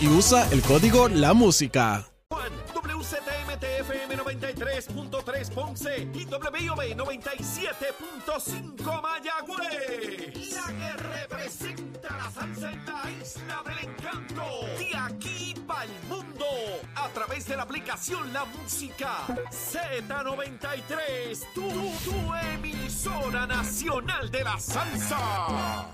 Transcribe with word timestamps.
Y 0.00 0.06
usa 0.08 0.48
el 0.52 0.62
código 0.62 1.08
La 1.08 1.32
Música. 1.32 2.06
WZMTFM 2.30 4.14
93.3 4.14 5.50
Ponce 5.52 6.08
y 6.12 6.26
WIOB 6.26 6.94
97.5 6.94 9.02
Mayagüez. 9.02 10.54
La 10.54 10.66
que 10.66 10.92
representa 11.02 12.16
la 12.16 12.30
salsa 12.30 12.72
en 12.72 12.84
la 12.84 13.10
isla 13.20 13.62
del 13.64 13.78
encanto. 13.88 14.44
De 14.78 14.94
aquí 14.96 15.54
para 15.66 15.84
el 15.84 15.98
mundo. 16.08 16.44
A 16.94 17.08
través 17.08 17.48
de 17.48 17.56
la 17.56 17.62
aplicación 17.62 18.34
La 18.34 18.44
Música. 18.44 19.16
Z93. 19.50 21.42
Tu, 21.54 21.68
tu 21.68 22.34
emisora 22.52 23.46
nacional 23.46 24.30
de 24.30 24.44
la 24.44 24.60
salsa. 24.60 25.86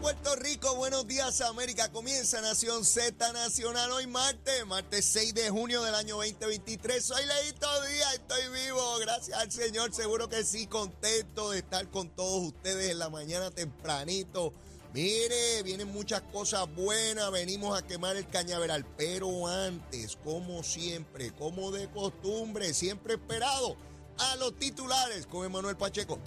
Puerto 0.00 0.36
Rico, 0.36 0.76
buenos 0.76 1.06
días 1.08 1.40
América. 1.40 1.90
Comienza 1.90 2.40
Nación 2.40 2.84
Z 2.84 3.32
Nacional 3.32 3.90
hoy 3.90 4.06
martes, 4.06 4.64
martes 4.66 5.04
6 5.06 5.34
de 5.34 5.50
junio 5.50 5.82
del 5.82 5.94
año 5.94 6.16
2023. 6.16 7.04
Soy 7.04 7.24
Leito 7.26 7.66
Díaz, 7.82 8.14
estoy 8.14 8.42
vivo, 8.64 8.98
gracias 9.00 9.36
al 9.36 9.50
Señor, 9.50 9.92
seguro 9.92 10.28
que 10.28 10.44
sí, 10.44 10.68
contento 10.68 11.50
de 11.50 11.58
estar 11.58 11.88
con 11.90 12.10
todos 12.10 12.44
ustedes 12.44 12.92
en 12.92 13.00
la 13.00 13.10
mañana 13.10 13.50
tempranito. 13.50 14.52
Mire, 14.94 15.62
vienen 15.64 15.88
muchas 15.88 16.22
cosas 16.32 16.72
buenas, 16.76 17.30
venimos 17.32 17.76
a 17.76 17.84
quemar 17.84 18.16
el 18.16 18.28
cañaveral, 18.28 18.86
pero 18.96 19.48
antes, 19.48 20.16
como 20.22 20.62
siempre, 20.62 21.32
como 21.32 21.72
de 21.72 21.90
costumbre, 21.90 22.72
siempre 22.72 23.14
esperado, 23.14 23.76
a 24.18 24.36
los 24.36 24.56
titulares 24.58 25.26
con 25.26 25.44
Emanuel 25.44 25.76
Pacheco. 25.76 26.20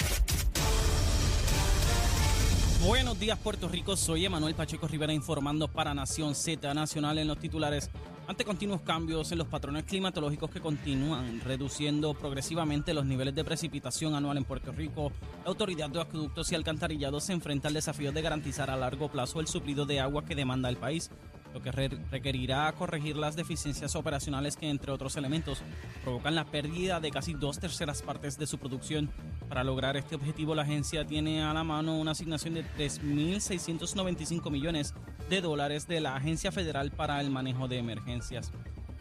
Buenos 2.84 3.20
días 3.20 3.38
Puerto 3.38 3.68
Rico, 3.68 3.96
soy 3.96 4.26
Emanuel 4.26 4.56
Pacheco 4.56 4.88
Rivera 4.88 5.14
informando 5.14 5.68
para 5.68 5.94
Nación 5.94 6.34
Z 6.34 6.74
Nacional 6.74 7.20
en 7.20 7.28
los 7.28 7.38
titulares. 7.38 7.92
Ante 8.28 8.44
continuos 8.44 8.81
cambios 8.81 9.31
en 9.31 9.38
los 9.38 9.47
patrones 9.47 9.84
climatológicos 9.84 10.50
que 10.50 10.62
continúan 10.62 11.42
reduciendo 11.42 12.16
progresivamente 12.16 12.96
los 12.96 13.06
niveles 13.06 13.36
de 13.36 13.44
precipitación 13.44 14.16
anual 14.16 14.38
en 14.38 14.46
Puerto 14.46 14.72
Rico, 14.72 15.12
la 15.44 15.50
Autoridad 15.50 15.92
de 15.92 16.02
Acueductos 16.02 16.52
y 16.52 16.56
Alcantarillados 16.56 17.25
se 17.25 17.34
enfrenta 17.34 17.68
al 17.68 17.75
desafío 17.75 18.12
de 18.12 18.22
garantizar 18.24 18.72
a 18.72 18.75
largo 18.75 19.09
plazo 19.09 19.40
el 19.42 19.48
suplido 19.48 19.86
de 19.86 20.00
agua 20.00 20.25
que 20.25 20.34
demanda 20.34 20.68
el 20.68 20.78
país 20.78 21.12
lo 21.53 21.62
que 21.62 21.72
requerirá 21.72 22.72
corregir 22.73 23.17
las 23.17 23.35
deficiencias 23.35 23.95
operacionales 23.95 24.56
que, 24.56 24.69
entre 24.69 24.91
otros 24.91 25.16
elementos, 25.17 25.62
provocan 26.03 26.35
la 26.35 26.45
pérdida 26.45 27.00
de 27.00 27.12
casi 27.12 27.34
dos 27.34 27.59
terceras 27.59 28.01
partes 28.01 28.38
de 28.38 28.47
su 28.47 28.57
producción. 28.57 29.09
Para 29.50 29.63
lograr 29.63 29.97
este 29.97 30.16
objetivo, 30.16 30.56
la 30.56 30.63
agencia 30.63 31.06
tiene 31.06 31.44
a 31.44 31.53
la 31.53 31.63
mano 31.63 31.97
una 31.97 32.12
asignación 32.12 32.53
de 32.53 32.66
3.695 32.78 34.50
millones 34.50 34.94
de 35.29 35.41
dólares 35.41 35.88
de 35.88 36.01
la 36.01 36.16
Agencia 36.16 36.51
Federal 36.51 36.91
para 36.91 37.19
el 37.22 37.29
Manejo 37.29 37.68
de 37.68 37.78
Emergencias. 37.78 38.51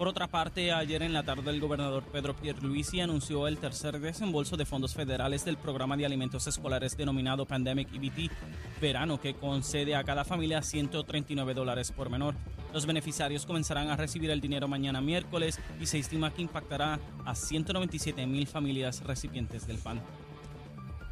Por 0.01 0.09
otra 0.09 0.29
parte, 0.29 0.73
ayer 0.73 1.03
en 1.03 1.13
la 1.13 1.25
tarde 1.25 1.51
el 1.51 1.61
gobernador 1.61 2.03
Pedro 2.05 2.35
Pierluisi 2.35 3.03
anunció 3.03 3.47
el 3.47 3.59
tercer 3.59 4.01
desembolso 4.01 4.57
de 4.57 4.65
fondos 4.65 4.95
federales 4.95 5.45
del 5.45 5.59
programa 5.59 5.95
de 5.95 6.07
alimentos 6.07 6.47
escolares 6.47 6.97
denominado 6.97 7.45
Pandemic 7.45 7.93
EBT 7.93 8.33
Verano, 8.81 9.21
que 9.21 9.35
concede 9.35 9.95
a 9.95 10.03
cada 10.03 10.25
familia 10.25 10.63
139 10.63 11.53
dólares 11.53 11.93
por 11.93 12.09
menor. 12.09 12.35
Los 12.73 12.87
beneficiarios 12.87 13.45
comenzarán 13.45 13.91
a 13.91 13.97
recibir 13.97 14.31
el 14.31 14.41
dinero 14.41 14.69
mañana 14.69 15.03
miércoles 15.03 15.61
y 15.79 15.85
se 15.85 15.99
estima 15.99 16.33
que 16.33 16.41
impactará 16.41 16.99
a 17.27 17.35
197 17.35 18.27
mil 18.27 18.47
familias 18.47 19.05
recipientes 19.05 19.67
del 19.67 19.77
PAN. 19.77 20.01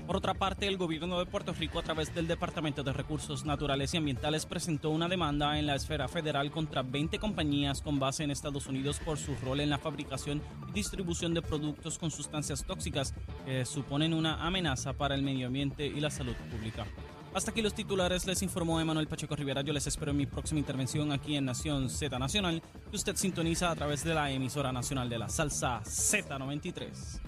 Por 0.09 0.17
otra 0.17 0.33
parte, 0.33 0.67
el 0.67 0.79
gobierno 0.79 1.19
de 1.19 1.27
Puerto 1.27 1.53
Rico, 1.53 1.79
a 1.79 1.83
través 1.83 2.15
del 2.15 2.27
Departamento 2.27 2.83
de 2.83 2.95
Recursos 2.95 3.45
Naturales 3.45 3.93
y 3.93 3.99
Ambientales, 3.99 4.47
presentó 4.47 4.89
una 4.89 5.07
demanda 5.07 5.59
en 5.59 5.67
la 5.67 5.75
esfera 5.75 6.09
federal 6.09 6.51
contra 6.51 6.81
20 6.81 7.19
compañías 7.19 7.83
con 7.83 7.99
base 7.99 8.25
en 8.25 8.31
Estados 8.31 8.69
Unidos 8.69 9.03
por 9.05 9.19
su 9.19 9.37
rol 9.37 9.61
en 9.61 9.69
la 9.69 9.77
fabricación 9.77 10.41
y 10.71 10.73
distribución 10.73 11.35
de 11.35 11.43
productos 11.43 11.99
con 11.99 12.11
sustancias 12.11 12.65
tóxicas 12.65 13.13
que 13.45 13.67
suponen 13.67 14.15
una 14.15 14.47
amenaza 14.47 14.95
para 14.95 15.15
el 15.15 15.23
medio 15.23 15.49
ambiente 15.49 15.85
y 15.85 16.01
la 16.01 16.09
salud 16.09 16.37
pública. 16.51 16.87
Hasta 17.35 17.51
aquí 17.51 17.61
los 17.61 17.75
titulares, 17.75 18.27
les 18.27 18.43
informó 18.43 18.81
Emanuel 18.81 19.09
Pacheco 19.09 19.37
Rivera. 19.37 19.61
Yo 19.61 19.75
les 19.75 19.87
espero 19.87 20.13
en 20.13 20.17
mi 20.17 20.25
próxima 20.25 20.59
intervención 20.59 21.13
aquí 21.13 21.37
en 21.37 21.45
Nación 21.45 21.91
Z 21.91 22.19
Nacional, 22.19 22.63
que 22.89 22.97
usted 22.97 23.15
sintoniza 23.15 23.71
a 23.71 23.77
través 23.77 24.05
de 24.05 24.15
la 24.15 24.31
emisora 24.31 24.73
nacional 24.73 25.11
de 25.11 25.19
la 25.19 25.29
salsa 25.29 25.83
Z93. 25.83 27.28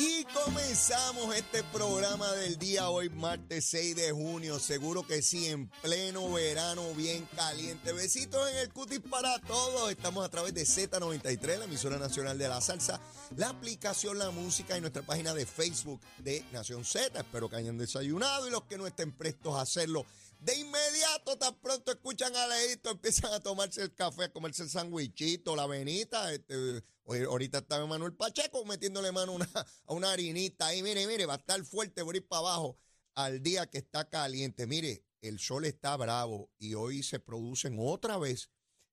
Y 0.00 0.24
comenzamos 0.26 1.34
este 1.34 1.64
programa 1.64 2.30
del 2.34 2.56
día 2.56 2.88
hoy, 2.88 3.08
martes 3.08 3.64
6 3.64 3.96
de 3.96 4.12
junio. 4.12 4.60
Seguro 4.60 5.04
que 5.04 5.22
sí, 5.22 5.46
en 5.46 5.68
pleno 5.82 6.30
verano, 6.32 6.94
bien 6.94 7.28
caliente. 7.34 7.92
Besitos 7.92 8.48
en 8.48 8.58
el 8.58 8.72
cutis 8.72 9.00
para 9.00 9.40
todos. 9.40 9.90
Estamos 9.90 10.24
a 10.24 10.28
través 10.28 10.54
de 10.54 10.62
Z93, 10.62 11.58
la 11.58 11.64
emisora 11.64 11.98
nacional 11.98 12.38
de 12.38 12.46
la 12.46 12.60
salsa, 12.60 13.00
la 13.36 13.48
aplicación 13.48 14.18
La 14.18 14.30
Música 14.30 14.78
y 14.78 14.80
nuestra 14.80 15.02
página 15.02 15.34
de 15.34 15.46
Facebook 15.46 16.00
de 16.18 16.44
Nación 16.52 16.84
Z. 16.84 17.18
Espero 17.18 17.48
que 17.50 17.56
hayan 17.56 17.76
desayunado 17.76 18.46
y 18.46 18.52
los 18.52 18.62
que 18.66 18.78
no 18.78 18.86
estén 18.86 19.10
prestos 19.10 19.56
a 19.56 19.62
hacerlo. 19.62 20.06
De 20.38 20.56
inmediato, 20.56 21.36
tan 21.38 21.56
pronto 21.56 21.90
escuchan 21.90 22.36
a 22.36 22.46
Leito, 22.46 22.92
empiezan 22.92 23.32
a 23.32 23.40
tomarse 23.40 23.82
el 23.82 23.92
café, 23.92 24.24
a 24.24 24.32
comerse 24.32 24.62
el 24.62 24.70
sandwichito, 24.70 25.56
la 25.56 25.64
avenita. 25.64 26.32
Este, 26.32 26.84
ahorita 27.08 27.58
está 27.58 27.84
Manuel 27.86 28.14
Pacheco 28.14 28.64
metiéndole 28.64 29.12
mano 29.12 29.32
una, 29.32 29.48
a 29.86 29.92
una 29.92 30.12
harinita 30.12 30.66
ahí. 30.66 30.82
Mire, 30.82 31.06
mire, 31.06 31.26
va 31.26 31.34
a 31.34 31.38
estar 31.38 31.62
fuerte 31.64 32.04
por 32.04 32.16
ir 32.16 32.26
para 32.26 32.40
abajo 32.40 32.78
al 33.14 33.42
día 33.42 33.66
que 33.66 33.78
está 33.78 34.08
caliente. 34.08 34.66
Mire, 34.66 35.04
el 35.20 35.38
sol 35.38 35.64
está 35.64 35.96
bravo 35.96 36.50
y 36.58 36.74
hoy 36.74 37.02
se 37.02 37.18
producen 37.18 37.76
otra 37.78 38.18
vez 38.18 38.50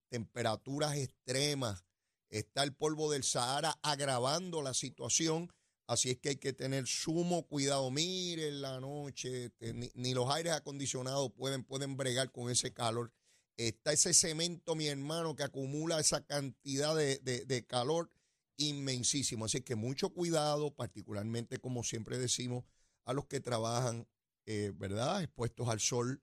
temperaturas 0.09 0.95
extremas. 0.95 1.85
Está 2.29 2.63
el 2.63 2.75
polvo 2.75 3.11
del 3.11 3.23
Sahara 3.23 3.77
agravando 3.81 4.61
la 4.61 4.73
situación 4.73 5.51
Así 5.87 6.09
es 6.09 6.17
que 6.17 6.29
hay 6.29 6.35
que 6.37 6.53
tener 6.53 6.87
sumo 6.87 7.45
cuidado. 7.47 7.91
Miren 7.91 8.61
la 8.61 8.79
noche, 8.79 9.51
ni, 9.93 10.13
los 10.13 10.29
aires 10.31 10.53
acondicionados 10.53 11.31
pueden, 11.33 11.63
pueden 11.63 11.95
bregar 11.95 12.31
con 12.31 12.49
ese 12.49 12.73
calor. 12.73 13.11
Está 13.57 13.93
ese 13.93 14.13
cemento, 14.13 14.75
mi 14.75 14.87
hermano, 14.87 15.35
que 15.35 15.43
acumula 15.43 15.99
esa 15.99 16.25
cantidad 16.25 16.95
de, 16.95 17.65
calor 17.67 18.11
inmensísimo. 18.57 19.45
Así 19.45 19.61
que 19.61 19.75
mucho 19.75 20.09
cuidado, 20.09 20.75
particularmente, 20.75 21.59
como 21.59 21.83
siempre 21.83 22.17
decimos, 22.17 22.65
a 23.05 23.13
los 23.13 23.27
que 23.27 23.39
trabajan, 23.39 24.07
eh, 24.45 24.73
¿verdad? 24.75 25.23
Expuestos 25.23 25.69
al 25.69 25.79
sol, 25.79 26.21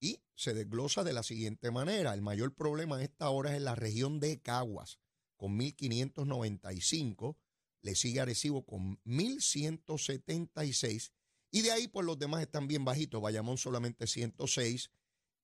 y 0.00 0.22
se 0.34 0.54
desglosa 0.54 1.02
de 1.02 1.12
la 1.12 1.22
siguiente 1.22 1.70
manera. 1.70 2.14
El 2.14 2.22
mayor 2.22 2.54
problema 2.54 2.96
a 2.96 3.02
esta 3.02 3.28
hora 3.30 3.50
es 3.50 3.56
en 3.56 3.64
la 3.64 3.74
región 3.74 4.20
de 4.20 4.40
Caguas, 4.40 5.00
con 5.36 5.54
1595. 5.56 7.36
Le 7.80 7.94
sigue 7.94 8.20
Arecibo 8.20 8.64
con 8.64 9.00
1176. 9.04 11.12
Y 11.50 11.62
de 11.62 11.72
ahí, 11.72 11.88
pues 11.88 12.04
los 12.06 12.18
demás 12.18 12.42
están 12.42 12.68
bien 12.68 12.84
bajitos. 12.84 13.22
Bayamón 13.22 13.56
solamente 13.58 14.06
106. 14.06 14.90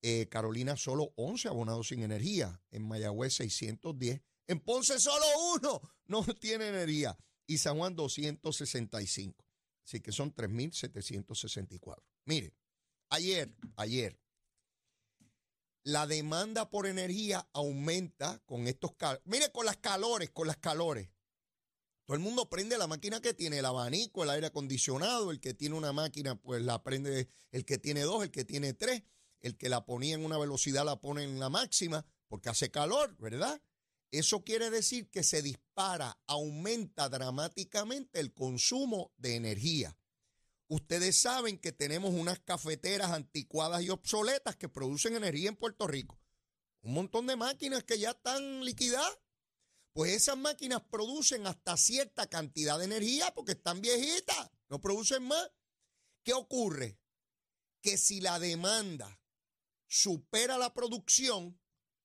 Eh, 0.03 0.29
Carolina 0.31 0.77
solo 0.77 1.13
11 1.17 1.49
abonados 1.49 1.89
sin 1.89 2.03
energía. 2.03 2.63
En 2.71 2.87
Mayagüez 2.87 3.35
610. 3.35 4.21
En 4.47 4.61
Ponce 4.61 4.99
solo 4.99 5.25
uno 5.55 5.81
no 6.07 6.23
tiene 6.41 6.69
energía. 6.69 7.19
Y 7.51 7.59
San 7.59 7.79
Juan 7.79 7.97
265. 7.97 9.45
Así 9.85 10.01
que 10.01 10.13
son 10.13 10.33
3.764. 10.35 11.97
Mire, 12.25 12.55
ayer, 13.09 13.53
ayer, 13.77 14.21
la 15.83 16.07
demanda 16.07 16.71
por 16.71 16.87
energía 16.87 17.49
aumenta 17.53 18.39
con 18.47 18.69
estos 18.69 18.95
calores. 18.95 19.23
Mire, 19.25 19.51
con 19.51 19.67
las 19.67 19.79
calores, 19.79 20.31
con 20.31 20.47
las 20.47 20.59
calores. 20.59 21.11
Todo 22.05 22.17
el 22.17 22.23
mundo 22.23 22.49
prende 22.49 22.79
la 22.79 22.87
máquina 22.87 23.21
que 23.21 23.35
tiene 23.35 23.59
el 23.59 23.65
abanico, 23.65 24.23
el 24.23 24.31
aire 24.31 24.47
acondicionado, 24.47 25.31
el 25.33 25.41
que 25.41 25.55
tiene 25.55 25.75
una 25.75 25.93
máquina, 25.93 26.37
pues 26.37 26.63
la 26.63 26.83
prende 26.85 27.29
el 27.51 27.65
que 27.65 27.79
tiene 27.79 28.03
dos, 28.03 28.23
el 28.23 28.31
que 28.31 28.45
tiene 28.45 28.75
tres 28.75 29.03
el 29.41 29.57
que 29.57 29.69
la 29.69 29.85
ponía 29.85 30.15
en 30.15 30.25
una 30.25 30.39
velocidad 30.39 30.85
la 30.85 31.01
pone 31.01 31.25
en 31.25 31.41
la 31.41 31.49
máxima 31.49 32.05
porque 32.29 32.49
hace 32.49 32.71
calor, 32.71 33.17
¿verdad? 33.19 33.61
Eso 34.11 34.43
quiere 34.43 34.71
decir 34.71 35.09
que 35.09 35.23
se 35.23 35.41
dispara, 35.41 36.21
aumenta 36.27 37.09
dramáticamente 37.09 38.19
el 38.19 38.35
consumo 38.35 39.13
de 39.17 39.37
energía. 39.37 39.97
Ustedes 40.67 41.21
saben 41.21 41.59
que 41.59 41.73
tenemos 41.73 42.13
unas 42.15 42.41
cafeteras 42.41 43.11
anticuadas 43.11 43.83
y 43.83 43.91
obsoletas 43.91 44.57
que 44.57 44.69
producen 44.69 45.15
energía 45.15 45.49
en 45.49 45.57
Puerto 45.57 45.87
Rico. 45.87 46.21
Un 46.83 46.95
montón 46.95 47.27
de 47.27 47.37
máquinas 47.37 47.85
que 47.85 47.99
ya 47.99 48.11
están 48.11 48.65
liquidadas. 48.65 49.19
Pues 49.93 50.13
esas 50.13 50.37
máquinas 50.37 50.83
producen 50.89 51.47
hasta 51.47 51.77
cierta 51.77 52.29
cantidad 52.29 52.79
de 52.79 52.85
energía 52.85 53.35
porque 53.35 53.53
están 53.53 53.81
viejitas, 53.81 54.51
no 54.69 54.81
producen 54.81 55.25
más. 55.25 55.51
¿Qué 56.23 56.33
ocurre? 56.33 57.01
Que 57.83 57.99
si 57.99 58.21
la 58.21 58.39
demanda 58.39 59.21
supera 59.89 60.57
la 60.57 60.73
producción, 60.73 61.61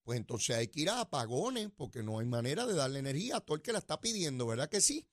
pues 0.06 0.20
entonces 0.20 0.56
hay 0.56 0.68
que 0.68 0.82
ir 0.82 0.90
a 0.92 1.02
apagones 1.02 1.72
porque 1.76 2.04
no 2.04 2.20
hay 2.20 2.28
manera 2.28 2.68
de 2.68 2.76
darle 2.76 3.00
energía 3.00 3.38
a 3.38 3.42
todo 3.42 3.56
el 3.56 3.64
que 3.64 3.74
la 3.74 3.80
está 3.80 4.00
pidiendo, 4.00 4.46
¿verdad 4.46 4.70
que 4.70 4.80
sí? 4.80 5.10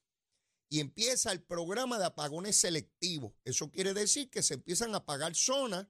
Y 0.69 0.81
empieza 0.81 1.33
el 1.33 1.43
programa 1.43 1.99
de 1.99 2.05
apagones 2.05 2.57
selectivos. 2.57 3.33
Eso 3.43 3.71
quiere 3.71 3.95
decir 3.95 4.29
que 4.29 4.43
se 4.43 4.55
empiezan 4.55 4.95
a 4.95 4.99
apagar 4.99 5.35
zonas 5.35 5.87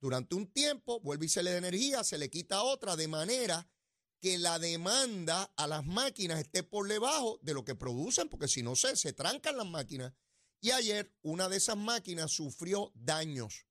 durante 0.00 0.36
un 0.36 0.46
tiempo, 0.46 1.00
vuelve 1.00 1.26
y 1.26 1.28
se 1.28 1.42
le 1.42 1.50
da 1.50 1.58
energía, 1.58 2.04
se 2.04 2.16
le 2.16 2.30
quita 2.30 2.62
otra, 2.62 2.94
de 2.94 3.08
manera 3.08 3.68
que 4.20 4.38
la 4.38 4.60
demanda 4.60 5.52
a 5.56 5.66
las 5.66 5.84
máquinas 5.84 6.38
esté 6.38 6.62
por 6.62 6.86
debajo 6.86 7.40
de 7.42 7.54
lo 7.54 7.64
que 7.64 7.74
producen, 7.74 8.28
porque 8.28 8.46
si 8.46 8.62
no 8.62 8.76
se, 8.76 8.94
se 8.94 9.12
trancan 9.12 9.56
las 9.56 9.66
máquinas. 9.66 10.12
Y 10.60 10.70
ayer 10.70 11.12
una 11.22 11.48
de 11.48 11.56
esas 11.56 11.76
máquinas 11.76 12.30
sufrió 12.30 12.92
daños 12.94 13.66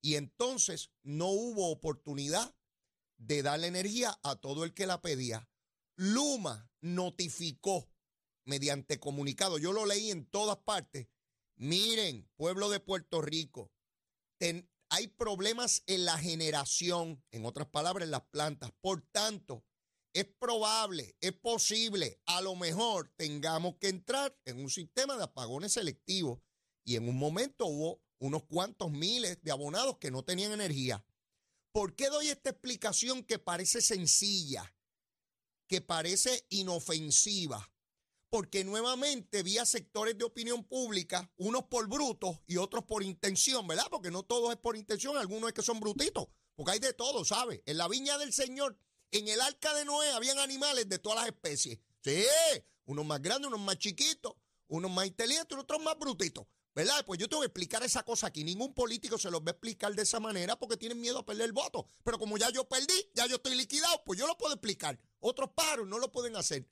y 0.00 0.16
entonces 0.16 0.90
no 1.04 1.28
hubo 1.28 1.70
oportunidad 1.70 2.52
de 3.22 3.42
darle 3.42 3.68
energía 3.68 4.18
a 4.22 4.36
todo 4.36 4.64
el 4.64 4.74
que 4.74 4.86
la 4.86 5.00
pedía. 5.00 5.48
Luma 5.96 6.70
notificó 6.80 7.88
mediante 8.44 8.98
comunicado, 8.98 9.58
yo 9.58 9.72
lo 9.72 9.86
leí 9.86 10.10
en 10.10 10.26
todas 10.26 10.58
partes, 10.58 11.08
miren, 11.56 12.28
pueblo 12.36 12.70
de 12.70 12.80
Puerto 12.80 13.22
Rico, 13.22 13.72
hay 14.88 15.06
problemas 15.06 15.84
en 15.86 16.04
la 16.04 16.18
generación, 16.18 17.24
en 17.30 17.46
otras 17.46 17.68
palabras, 17.68 18.04
en 18.04 18.10
las 18.10 18.26
plantas. 18.26 18.72
Por 18.80 19.02
tanto, 19.12 19.64
es 20.12 20.26
probable, 20.26 21.16
es 21.20 21.32
posible, 21.32 22.20
a 22.26 22.42
lo 22.42 22.56
mejor 22.56 23.10
tengamos 23.16 23.76
que 23.80 23.88
entrar 23.88 24.36
en 24.44 24.60
un 24.60 24.68
sistema 24.68 25.16
de 25.16 25.24
apagones 25.24 25.72
selectivos. 25.72 26.40
Y 26.84 26.96
en 26.96 27.08
un 27.08 27.16
momento 27.16 27.66
hubo 27.66 28.02
unos 28.18 28.42
cuantos 28.44 28.90
miles 28.90 29.40
de 29.42 29.52
abonados 29.52 29.98
que 29.98 30.10
no 30.10 30.24
tenían 30.24 30.52
energía. 30.52 31.04
¿Por 31.72 31.96
qué 31.96 32.08
doy 32.08 32.28
esta 32.28 32.50
explicación 32.50 33.24
que 33.24 33.38
parece 33.38 33.80
sencilla, 33.80 34.74
que 35.66 35.80
parece 35.80 36.46
inofensiva? 36.50 37.72
Porque 38.28 38.62
nuevamente 38.62 39.42
vi 39.42 39.56
a 39.56 39.64
sectores 39.64 40.18
de 40.18 40.24
opinión 40.24 40.64
pública, 40.64 41.30
unos 41.36 41.64
por 41.64 41.88
brutos 41.88 42.40
y 42.46 42.58
otros 42.58 42.84
por 42.84 43.02
intención, 43.02 43.66
¿verdad? 43.66 43.86
Porque 43.90 44.10
no 44.10 44.22
todo 44.22 44.52
es 44.52 44.58
por 44.58 44.76
intención, 44.76 45.16
algunos 45.16 45.48
es 45.48 45.54
que 45.54 45.62
son 45.62 45.80
brutitos, 45.80 46.26
porque 46.54 46.72
hay 46.72 46.78
de 46.78 46.92
todo, 46.92 47.24
¿sabes? 47.24 47.62
En 47.64 47.78
la 47.78 47.88
viña 47.88 48.18
del 48.18 48.34
Señor, 48.34 48.78
en 49.10 49.28
el 49.28 49.40
arca 49.40 49.72
de 49.74 49.86
Noé, 49.86 50.10
habían 50.12 50.38
animales 50.38 50.88
de 50.90 50.98
todas 50.98 51.20
las 51.20 51.28
especies. 51.28 51.78
Sí, 52.04 52.24
unos 52.84 53.06
más 53.06 53.22
grandes, 53.22 53.48
unos 53.48 53.60
más 53.60 53.78
chiquitos, 53.78 54.34
unos 54.68 54.90
más 54.90 55.06
inteligentes, 55.06 55.56
otros 55.56 55.82
más 55.82 55.98
brutitos. 55.98 56.46
¿Verdad? 56.74 57.04
Pues 57.04 57.20
yo 57.20 57.28
tengo 57.28 57.42
que 57.42 57.46
explicar 57.46 57.82
esa 57.82 58.02
cosa 58.02 58.28
aquí. 58.28 58.44
Ningún 58.44 58.72
político 58.72 59.18
se 59.18 59.30
los 59.30 59.42
va 59.42 59.48
a 59.48 59.50
explicar 59.50 59.94
de 59.94 60.02
esa 60.02 60.20
manera 60.20 60.58
porque 60.58 60.78
tienen 60.78 61.00
miedo 61.00 61.18
a 61.18 61.24
perder 61.24 61.44
el 61.44 61.52
voto. 61.52 61.86
Pero 62.02 62.18
como 62.18 62.38
ya 62.38 62.50
yo 62.50 62.66
perdí, 62.66 63.10
ya 63.14 63.26
yo 63.26 63.36
estoy 63.36 63.54
liquidado, 63.54 64.02
pues 64.04 64.18
yo 64.18 64.26
lo 64.26 64.38
puedo 64.38 64.54
explicar. 64.54 64.98
Otros 65.20 65.50
pájaros 65.54 65.86
no 65.86 65.98
lo 65.98 66.10
pueden 66.10 66.34
hacer. 66.36 66.66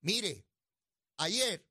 Mire, 0.00 0.46
ayer 1.18 1.68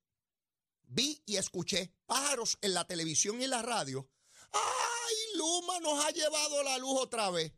vi 0.83 1.23
y 1.25 1.37
escuché 1.37 1.95
pájaros 2.05 2.57
en 2.61 2.75
la 2.75 2.85
televisión 2.85 3.41
y 3.41 3.45
en 3.45 3.49
la 3.49 3.63
radio. 3.63 4.07
¡Ay, 4.51 5.37
Luma 5.37 5.79
nos 5.79 6.05
ha 6.05 6.11
llevado 6.11 6.61
la 6.63 6.77
luz 6.77 6.99
otra 7.01 7.31
vez! 7.31 7.51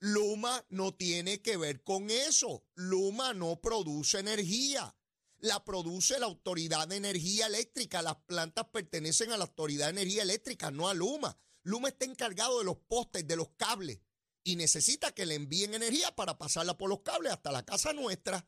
Luma 0.00 0.64
no 0.68 0.94
tiene 0.94 1.42
que 1.42 1.56
ver 1.56 1.82
con 1.82 2.10
eso. 2.10 2.64
Luma 2.74 3.34
no 3.34 3.60
produce 3.60 4.18
energía 4.18 4.96
la 5.40 5.64
produce 5.64 6.18
la 6.18 6.26
Autoridad 6.26 6.88
de 6.88 6.96
Energía 6.96 7.46
Eléctrica. 7.46 8.02
Las 8.02 8.16
plantas 8.26 8.66
pertenecen 8.72 9.32
a 9.32 9.36
la 9.36 9.44
Autoridad 9.44 9.86
de 9.86 10.00
Energía 10.00 10.22
Eléctrica, 10.22 10.70
no 10.70 10.88
a 10.88 10.94
Luma. 10.94 11.38
Luma 11.62 11.88
está 11.88 12.04
encargado 12.04 12.58
de 12.58 12.64
los 12.64 12.78
postes, 12.78 13.26
de 13.26 13.36
los 13.36 13.50
cables, 13.56 14.00
y 14.42 14.56
necesita 14.56 15.12
que 15.12 15.26
le 15.26 15.34
envíen 15.34 15.74
energía 15.74 16.14
para 16.14 16.38
pasarla 16.38 16.76
por 16.76 16.88
los 16.88 17.00
cables 17.02 17.32
hasta 17.32 17.52
la 17.52 17.64
casa 17.64 17.92
nuestra. 17.92 18.46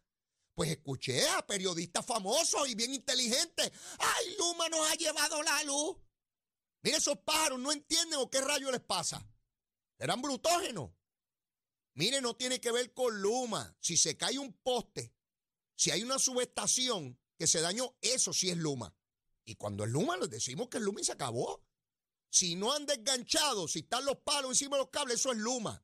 Pues 0.54 0.70
escuché 0.70 1.28
a 1.28 1.46
periodistas 1.46 2.04
famosos 2.04 2.68
y 2.68 2.74
bien 2.74 2.94
inteligentes. 2.94 3.72
¡Ay, 3.98 4.36
Luma 4.38 4.68
nos 4.68 4.90
ha 4.90 4.94
llevado 4.94 5.42
la 5.42 5.64
luz! 5.64 5.96
Mire, 6.82 6.96
esos 6.96 7.18
pájaros 7.18 7.58
no 7.58 7.72
entienden 7.72 8.18
o 8.18 8.30
qué 8.30 8.40
rayo 8.40 8.70
les 8.70 8.80
pasa. 8.80 9.26
Eran 9.98 10.22
brutógenos. 10.22 10.90
Mire, 11.94 12.20
no 12.20 12.34
tiene 12.34 12.60
que 12.60 12.72
ver 12.72 12.94
con 12.94 13.20
Luma. 13.20 13.76
Si 13.80 13.96
se 13.96 14.16
cae 14.16 14.38
un 14.38 14.52
poste 14.54 15.14
si 15.80 15.90
hay 15.90 16.02
una 16.02 16.18
subestación 16.18 17.18
que 17.38 17.46
se 17.46 17.62
dañó, 17.62 17.96
eso 18.02 18.34
sí 18.34 18.50
es 18.50 18.58
Luma. 18.58 18.94
Y 19.46 19.54
cuando 19.54 19.84
es 19.84 19.90
Luma, 19.90 20.18
les 20.18 20.28
decimos 20.28 20.68
que 20.68 20.76
es 20.76 20.82
Luma 20.82 21.00
y 21.00 21.04
se 21.04 21.12
acabó. 21.12 21.64
Si 22.28 22.54
no 22.54 22.74
han 22.74 22.84
desganchado, 22.84 23.66
si 23.66 23.78
están 23.78 24.04
los 24.04 24.18
palos 24.18 24.50
encima 24.50 24.76
de 24.76 24.82
los 24.82 24.90
cables, 24.90 25.20
eso 25.20 25.32
es 25.32 25.38
Luma. 25.38 25.82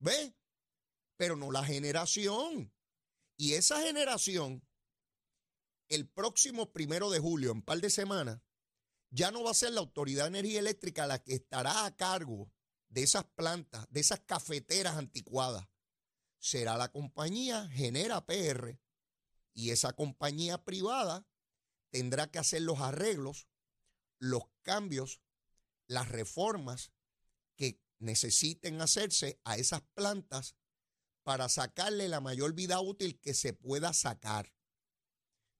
¿Ve? 0.00 0.36
Pero 1.16 1.34
no 1.36 1.50
la 1.50 1.64
generación. 1.64 2.74
Y 3.38 3.54
esa 3.54 3.80
generación, 3.80 4.68
el 5.88 6.06
próximo 6.10 6.70
primero 6.70 7.08
de 7.08 7.18
julio, 7.18 7.52
en 7.52 7.62
par 7.62 7.80
de 7.80 7.88
semanas, 7.88 8.42
ya 9.08 9.30
no 9.30 9.44
va 9.44 9.52
a 9.52 9.54
ser 9.54 9.72
la 9.72 9.80
Autoridad 9.80 10.24
de 10.24 10.38
Energía 10.38 10.58
Eléctrica 10.58 11.06
la 11.06 11.22
que 11.24 11.36
estará 11.36 11.86
a 11.86 11.96
cargo 11.96 12.52
de 12.90 13.02
esas 13.02 13.24
plantas, 13.24 13.86
de 13.88 14.00
esas 14.00 14.20
cafeteras 14.20 14.98
anticuadas. 14.98 15.66
Será 16.38 16.76
la 16.76 16.92
compañía 16.92 17.66
Genera 17.70 18.26
PR 18.26 18.81
y 19.54 19.70
esa 19.70 19.92
compañía 19.92 20.64
privada 20.64 21.26
tendrá 21.90 22.30
que 22.30 22.38
hacer 22.38 22.62
los 22.62 22.80
arreglos, 22.80 23.48
los 24.18 24.44
cambios, 24.62 25.20
las 25.86 26.08
reformas 26.08 26.92
que 27.56 27.80
necesiten 27.98 28.80
hacerse 28.80 29.40
a 29.44 29.56
esas 29.56 29.82
plantas 29.94 30.56
para 31.22 31.48
sacarle 31.48 32.08
la 32.08 32.20
mayor 32.20 32.54
vida 32.54 32.80
útil 32.80 33.20
que 33.20 33.34
se 33.34 33.52
pueda 33.52 33.92
sacar. 33.92 34.52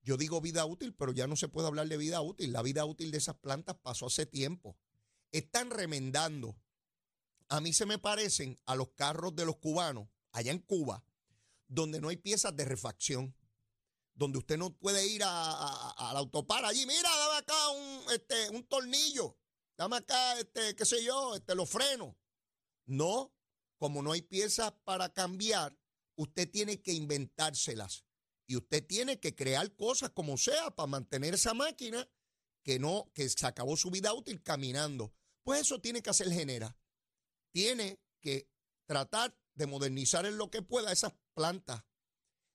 Yo 0.02 0.16
digo 0.16 0.40
vida 0.40 0.64
útil, 0.64 0.94
pero 0.94 1.12
ya 1.12 1.26
no 1.26 1.36
se 1.36 1.48
puede 1.48 1.68
hablar 1.68 1.88
de 1.88 1.96
vida 1.96 2.20
útil. 2.20 2.52
La 2.52 2.62
vida 2.62 2.84
útil 2.84 3.12
de 3.12 3.18
esas 3.18 3.36
plantas 3.36 3.76
pasó 3.82 4.06
hace 4.06 4.26
tiempo. 4.26 4.76
Están 5.30 5.70
remendando. 5.70 6.56
A 7.48 7.60
mí 7.60 7.72
se 7.72 7.86
me 7.86 7.98
parecen 7.98 8.58
a 8.66 8.74
los 8.74 8.90
carros 8.94 9.36
de 9.36 9.44
los 9.44 9.58
cubanos 9.58 10.08
allá 10.32 10.50
en 10.50 10.58
Cuba, 10.58 11.04
donde 11.68 12.00
no 12.00 12.08
hay 12.08 12.16
piezas 12.16 12.56
de 12.56 12.64
refacción 12.64 13.36
donde 14.22 14.38
usted 14.38 14.56
no 14.56 14.72
puede 14.78 15.04
ir 15.06 15.22
al 15.24 16.16
autopar 16.16 16.64
allí, 16.64 16.86
mira, 16.86 17.10
dame 17.10 17.38
acá 17.38 17.68
un, 17.70 18.12
este, 18.12 18.50
un 18.50 18.62
tornillo, 18.68 19.36
dame 19.76 19.96
acá, 19.96 20.38
este, 20.38 20.76
qué 20.76 20.84
sé 20.84 21.02
yo, 21.02 21.34
este, 21.34 21.56
los 21.56 21.68
frenos. 21.68 22.14
No, 22.86 23.34
como 23.78 24.00
no 24.00 24.12
hay 24.12 24.22
piezas 24.22 24.72
para 24.84 25.12
cambiar, 25.12 25.76
usted 26.14 26.48
tiene 26.48 26.80
que 26.80 26.92
inventárselas. 26.92 28.04
Y 28.46 28.56
usted 28.56 28.86
tiene 28.86 29.18
que 29.18 29.34
crear 29.34 29.74
cosas 29.74 30.10
como 30.10 30.36
sea 30.36 30.70
para 30.70 30.86
mantener 30.86 31.34
esa 31.34 31.52
máquina 31.52 32.08
que 32.62 32.78
no, 32.78 33.10
que 33.14 33.28
se 33.28 33.46
acabó 33.46 33.76
su 33.76 33.90
vida 33.90 34.14
útil 34.14 34.40
caminando. 34.42 35.12
Pues 35.42 35.62
eso 35.62 35.80
tiene 35.80 36.00
que 36.00 36.10
hacer 36.10 36.30
Genera. 36.30 36.76
Tiene 37.52 38.00
que 38.20 38.48
tratar 38.86 39.36
de 39.54 39.66
modernizar 39.66 40.26
en 40.26 40.38
lo 40.38 40.48
que 40.50 40.62
pueda 40.62 40.92
esas 40.92 41.12
plantas. 41.34 41.82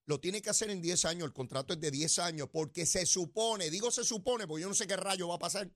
Lo 0.07 0.21
tiene 0.21 0.41
que 0.41 0.49
hacer 0.49 0.69
en 0.69 0.81
10 0.81 1.03
años, 1.03 1.27
el 1.27 1.33
contrato 1.33 1.73
es 1.73 1.81
de 1.81 1.91
10 1.91 2.19
años, 2.19 2.47
porque 2.49 2.85
se 2.85 3.05
supone, 3.05 3.69
digo 3.69 3.91
se 3.91 4.05
supone, 4.05 4.47
porque 4.47 4.61
yo 4.61 4.69
no 4.69 4.73
sé 4.73 4.87
qué 4.87 4.95
rayo 4.95 5.27
va 5.27 5.35
a 5.35 5.39
pasar. 5.39 5.69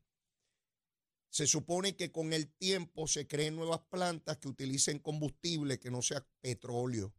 Se 1.29 1.45
supone 1.47 1.97
que 1.97 2.13
con 2.13 2.31
el 2.31 2.49
tiempo 2.53 3.07
se 3.07 3.27
creen 3.27 3.57
nuevas 3.57 3.81
plantas 3.89 4.37
que 4.37 4.47
utilicen 4.47 4.99
combustible 4.99 5.79
que 5.79 5.91
no 5.91 6.01
sea 6.01 6.25
petróleo, 6.39 7.13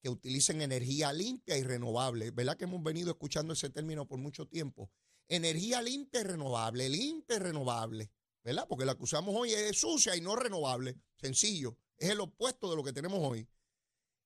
que 0.00 0.08
utilicen 0.08 0.62
energía 0.62 1.12
limpia 1.12 1.58
y 1.58 1.62
renovable. 1.62 2.30
¿Verdad 2.30 2.56
que 2.56 2.64
hemos 2.64 2.82
venido 2.82 3.10
escuchando 3.10 3.52
ese 3.52 3.68
término 3.68 4.08
por 4.08 4.18
mucho 4.18 4.48
tiempo? 4.48 4.90
Energía 5.28 5.82
limpia 5.82 6.22
y 6.22 6.24
renovable, 6.24 6.88
limpia 6.88 7.36
y 7.36 7.40
renovable, 7.40 8.10
¿verdad? 8.42 8.66
Porque 8.66 8.86
la 8.86 8.94
que 8.94 9.04
usamos 9.04 9.34
hoy 9.34 9.52
es 9.52 9.78
sucia 9.78 10.16
y 10.16 10.22
no 10.22 10.34
renovable. 10.34 10.96
Sencillo, 11.18 11.76
es 11.98 12.08
el 12.08 12.20
opuesto 12.20 12.70
de 12.70 12.76
lo 12.76 12.84
que 12.84 12.94
tenemos 12.94 13.18
hoy. 13.20 13.46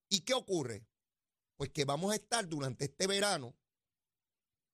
¿Y 0.07 0.21
qué 0.21 0.33
ocurre? 0.33 0.85
Pues 1.61 1.69
que 1.69 1.85
vamos 1.85 2.11
a 2.11 2.15
estar 2.15 2.49
durante 2.49 2.85
este 2.85 3.05
verano 3.05 3.55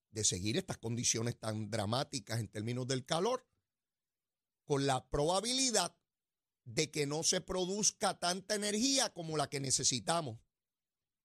de 0.09 0.23
seguir 0.23 0.55
estas 0.55 0.77
condiciones 0.77 1.37
tan 1.37 1.69
dramáticas 1.69 2.39
en 2.39 2.47
términos 2.47 2.87
del 2.87 3.05
calor, 3.05 3.45
con 4.63 4.87
la 4.87 5.05
probabilidad 5.09 5.97
de 6.63 6.89
que 6.89 7.05
no 7.05 7.23
se 7.23 7.41
produzca 7.41 8.17
tanta 8.17 8.55
energía 8.55 9.13
como 9.13 9.35
la 9.35 9.49
que 9.49 9.59
necesitamos. 9.59 10.39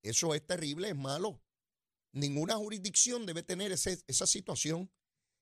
Eso 0.03 0.35
es 0.35 0.45
terrible, 0.45 0.89
es 0.89 0.97
malo. 0.97 1.41
Ninguna 2.11 2.57
jurisdicción 2.57 3.25
debe 3.25 3.45
tener 3.45 3.71
esa 3.71 4.27
situación. 4.27 4.93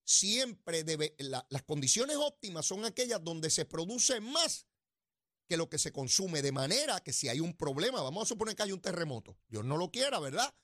Siempre 0.04 0.84
debe, 0.84 1.16
las 1.18 1.62
condiciones 1.62 2.18
óptimas 2.18 2.66
son 2.66 2.84
aquellas 2.84 3.24
donde 3.24 3.48
se 3.48 3.64
produce 3.64 4.20
más 4.20 4.66
que 5.50 5.56
lo 5.56 5.68
que 5.68 5.78
se 5.78 5.90
consume, 5.90 6.42
de 6.42 6.52
manera 6.52 7.00
que 7.00 7.12
si 7.12 7.28
hay 7.28 7.40
un 7.40 7.56
problema, 7.56 8.00
vamos 8.02 8.22
a 8.22 8.28
suponer 8.28 8.54
que 8.54 8.62
hay 8.62 8.70
un 8.70 8.80
terremoto, 8.80 9.36
Dios 9.48 9.64
no 9.64 9.76
lo 9.76 9.90
quiera, 9.90 10.20
¿verdad? 10.20 10.54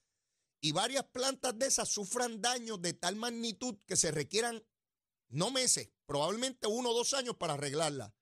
Y 0.60 0.70
varias 0.70 1.02
plantas 1.06 1.58
de 1.58 1.66
esas 1.66 1.88
sufran 1.88 2.40
daños 2.40 2.80
de 2.80 2.92
tal 2.92 3.16
magnitud 3.16 3.78
que 3.84 3.96
se 3.96 4.12
requieran 4.12 4.64
no 5.28 5.50
meses, 5.50 5.90
probablemente 6.06 6.68
uno 6.68 6.90
o 6.90 6.94
dos 6.94 7.14
años 7.14 7.34
para 7.34 7.54
arreglarla. 7.54 8.14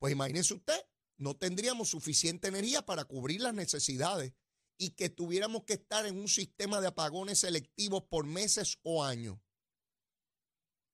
Pues 0.00 0.12
imagínese 0.12 0.54
usted, 0.54 0.84
no 1.16 1.36
tendríamos 1.36 1.90
suficiente 1.90 2.48
energía 2.48 2.84
para 2.84 3.04
cubrir 3.04 3.40
las 3.42 3.54
necesidades 3.54 4.32
y 4.76 4.90
que 4.96 5.10
tuviéramos 5.10 5.62
que 5.62 5.74
estar 5.74 6.06
en 6.06 6.18
un 6.18 6.26
sistema 6.26 6.80
de 6.80 6.88
apagones 6.88 7.38
selectivos 7.38 8.02
por 8.10 8.26
meses 8.26 8.80
o 8.82 9.04
años. 9.04 9.38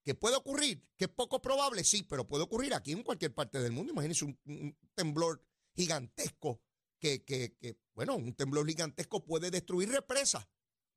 ¿Que 0.04 0.14
puede 0.14 0.36
ocurrir? 0.36 0.82
¿Que 0.96 1.04
es 1.04 1.10
poco 1.10 1.42
probable? 1.42 1.84
Sí, 1.84 2.02
pero 2.02 2.26
puede 2.26 2.44
ocurrir 2.44 2.74
aquí 2.74 2.92
en 2.92 3.02
cualquier 3.02 3.34
parte 3.34 3.60
del 3.60 3.72
mundo. 3.72 3.92
Imagínense 3.92 4.24
un, 4.24 4.76
temblor 4.94 5.44
gigantesco 5.74 6.62
que, 6.98 7.24
que, 7.24 7.56
que, 7.60 7.78
bueno, 7.94 8.16
un 8.16 8.34
temblor 8.34 8.66
gigantesco 8.66 9.24
puede 9.24 9.50
destruir 9.50 9.90
represas 9.90 10.46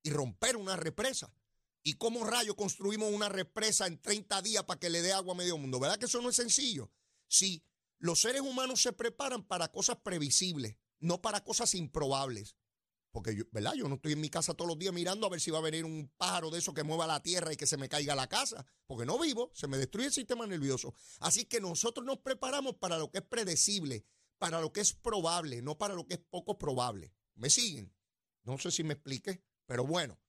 y 0.04 0.10
romper 0.10 0.58
una 0.58 0.76
represa. 0.76 1.34
¿Y 1.84 1.94
cómo 1.94 2.24
rayo 2.24 2.56
construimos 2.56 3.12
una 3.12 3.28
represa 3.28 3.88
en 3.88 4.00
30 4.00 4.42
días 4.42 4.64
para 4.64 4.80
que 4.80 4.90
le 4.90 5.02
dé 5.02 5.12
agua 5.12 5.34
a 5.34 5.38
medio 5.38 5.58
mundo? 5.58 5.80
¿Verdad 5.80 5.98
que 5.98 6.06
eso 6.06 6.22
no 6.22 6.30
es 6.30 6.36
sencillo? 6.38 6.90
Sí, 7.28 7.66
los 8.00 8.22
seres 8.22 8.42
humanos 8.42 8.82
se 8.82 8.94
preparan 8.94 9.44
para 9.46 9.70
cosas 9.70 9.98
previsibles, 10.04 10.78
no 11.00 11.22
para 11.22 11.44
cosas 11.44 11.76
improbables. 11.76 12.56
Porque 13.14 13.36
yo, 13.36 13.44
¿verdad? 13.52 13.76
Yo 13.76 13.88
no 13.88 13.96
estoy 13.96 14.14
en 14.14 14.22
mi 14.22 14.30
casa 14.30 14.56
todos 14.56 14.68
los 14.68 14.80
días 14.80 14.92
mirando 14.92 15.28
a 15.28 15.30
ver 15.30 15.40
si 15.40 15.52
va 15.52 15.60
a 15.60 15.62
venir 15.62 15.86
un 15.86 16.12
pájaro 16.18 16.50
de 16.50 16.58
eso 16.58 16.74
que 16.74 16.82
mueva 16.82 17.06
la 17.06 17.22
tierra 17.22 17.54
y 17.54 17.56
que 17.56 17.68
se 17.68 17.78
me 17.78 17.88
caiga 17.88 18.16
la 18.16 18.28
casa. 18.28 18.66
Porque 18.88 19.06
no 19.06 19.20
vivo, 19.20 19.52
se 19.54 19.68
me 19.68 19.78
destruye 19.78 20.08
el 20.08 20.14
sistema 20.14 20.48
nervioso. 20.48 20.96
Así 21.20 21.46
que 21.46 21.62
nosotros 21.62 22.04
nos 22.08 22.18
preparamos 22.18 22.76
para 22.78 22.98
lo 22.98 23.12
que 23.12 23.20
es 23.20 23.24
predecible, 23.24 24.04
para 24.40 24.60
lo 24.60 24.74
que 24.74 24.82
es 24.82 24.94
probable, 24.94 25.62
no 25.62 25.78
para 25.78 25.94
lo 25.94 26.08
que 26.08 26.16
es 26.16 26.22
poco 26.28 26.58
probable. 26.58 27.14
¿Me 27.36 27.52
siguen? 27.52 27.94
No 28.46 28.58
sé 28.58 28.72
si 28.72 28.84
me 28.84 28.96
expliqué, 28.96 29.44
pero 29.68 29.86
bueno, 29.86 30.20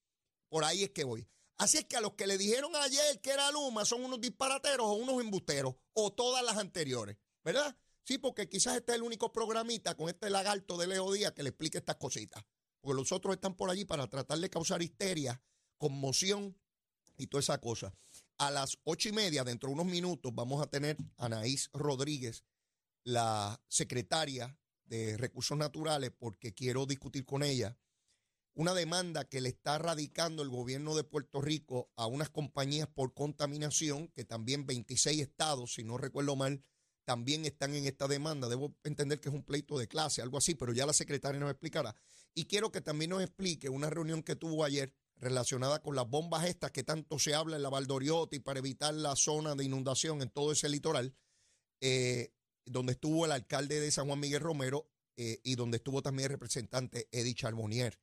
por 0.50 0.64
ahí 0.64 0.82
es 0.82 0.90
que 0.90 1.04
voy. 1.04 1.26
Así 1.56 1.78
es 1.78 1.86
que 1.86 1.96
a 1.96 2.02
los 2.02 2.12
que 2.12 2.26
le 2.26 2.36
dijeron 2.36 2.76
ayer 2.76 3.18
que 3.22 3.30
era 3.30 3.50
Luma 3.50 3.86
son 3.86 4.04
unos 4.04 4.20
disparateros 4.20 4.86
o 4.86 4.92
unos 4.92 5.22
embusteros, 5.22 5.74
o 5.94 6.12
todas 6.12 6.44
las 6.44 6.58
anteriores, 6.58 7.16
¿verdad? 7.42 7.74
Sí, 8.02 8.18
porque 8.18 8.46
quizás 8.50 8.76
este 8.76 8.92
es 8.92 8.96
el 8.96 9.02
único 9.02 9.32
programita 9.32 9.96
con 9.96 10.10
este 10.10 10.28
lagarto 10.28 10.76
de 10.76 10.86
Leo 10.86 11.10
Díaz 11.10 11.32
que 11.32 11.42
le 11.42 11.48
explique 11.48 11.78
estas 11.78 11.96
cositas 11.96 12.44
porque 12.84 13.00
los 13.00 13.12
otros 13.12 13.34
están 13.34 13.54
por 13.54 13.70
allí 13.70 13.86
para 13.86 14.06
tratar 14.08 14.38
de 14.38 14.50
causar 14.50 14.82
histeria, 14.82 15.40
conmoción 15.78 16.54
y 17.16 17.28
toda 17.28 17.40
esa 17.40 17.58
cosa. 17.58 17.94
A 18.36 18.50
las 18.50 18.76
ocho 18.84 19.08
y 19.08 19.12
media, 19.12 19.42
dentro 19.42 19.68
de 19.70 19.74
unos 19.74 19.86
minutos, 19.86 20.34
vamos 20.34 20.62
a 20.62 20.66
tener 20.66 20.98
a 21.16 21.26
Anaís 21.26 21.70
Rodríguez, 21.72 22.44
la 23.02 23.58
secretaria 23.68 24.58
de 24.84 25.16
Recursos 25.16 25.56
Naturales, 25.56 26.12
porque 26.18 26.52
quiero 26.52 26.84
discutir 26.84 27.24
con 27.24 27.42
ella 27.42 27.78
una 28.52 28.74
demanda 28.74 29.24
que 29.24 29.40
le 29.40 29.48
está 29.48 29.78
radicando 29.78 30.42
el 30.42 30.50
gobierno 30.50 30.94
de 30.94 31.04
Puerto 31.04 31.40
Rico 31.40 31.90
a 31.96 32.06
unas 32.06 32.28
compañías 32.28 32.86
por 32.86 33.14
contaminación, 33.14 34.08
que 34.08 34.26
también 34.26 34.66
26 34.66 35.22
estados, 35.22 35.72
si 35.72 35.84
no 35.84 35.96
recuerdo 35.96 36.36
mal, 36.36 36.62
también 37.04 37.46
están 37.46 37.74
en 37.74 37.86
esta 37.86 38.08
demanda. 38.08 38.48
Debo 38.48 38.74
entender 38.84 39.20
que 39.20 39.30
es 39.30 39.34
un 39.34 39.42
pleito 39.42 39.78
de 39.78 39.88
clase, 39.88 40.20
algo 40.20 40.36
así, 40.36 40.54
pero 40.54 40.74
ya 40.74 40.84
la 40.84 40.92
secretaria 40.92 41.40
nos 41.40 41.50
explicará. 41.50 41.96
Y 42.34 42.46
quiero 42.46 42.72
que 42.72 42.80
también 42.80 43.10
nos 43.10 43.22
explique 43.22 43.68
una 43.68 43.90
reunión 43.90 44.22
que 44.22 44.36
tuvo 44.36 44.64
ayer 44.64 44.92
relacionada 45.16 45.80
con 45.80 45.94
las 45.94 46.08
bombas 46.08 46.44
estas 46.46 46.72
que 46.72 46.82
tanto 46.82 47.18
se 47.18 47.34
habla 47.34 47.56
en 47.56 47.62
la 47.62 47.70
Valdoriotti 47.70 48.40
para 48.40 48.58
evitar 48.58 48.92
la 48.94 49.14
zona 49.16 49.54
de 49.54 49.64
inundación 49.64 50.20
en 50.20 50.30
todo 50.30 50.52
ese 50.52 50.68
litoral, 50.68 51.16
eh, 51.80 52.32
donde 52.66 52.92
estuvo 52.92 53.24
el 53.24 53.32
alcalde 53.32 53.80
de 53.80 53.90
San 53.90 54.06
Juan 54.06 54.20
Miguel 54.20 54.40
Romero 54.40 54.90
eh, 55.16 55.40
y 55.44 55.54
donde 55.54 55.76
estuvo 55.76 56.02
también 56.02 56.26
el 56.26 56.32
representante 56.32 57.08
Eddie 57.12 57.34
Charbonnier. 57.34 57.98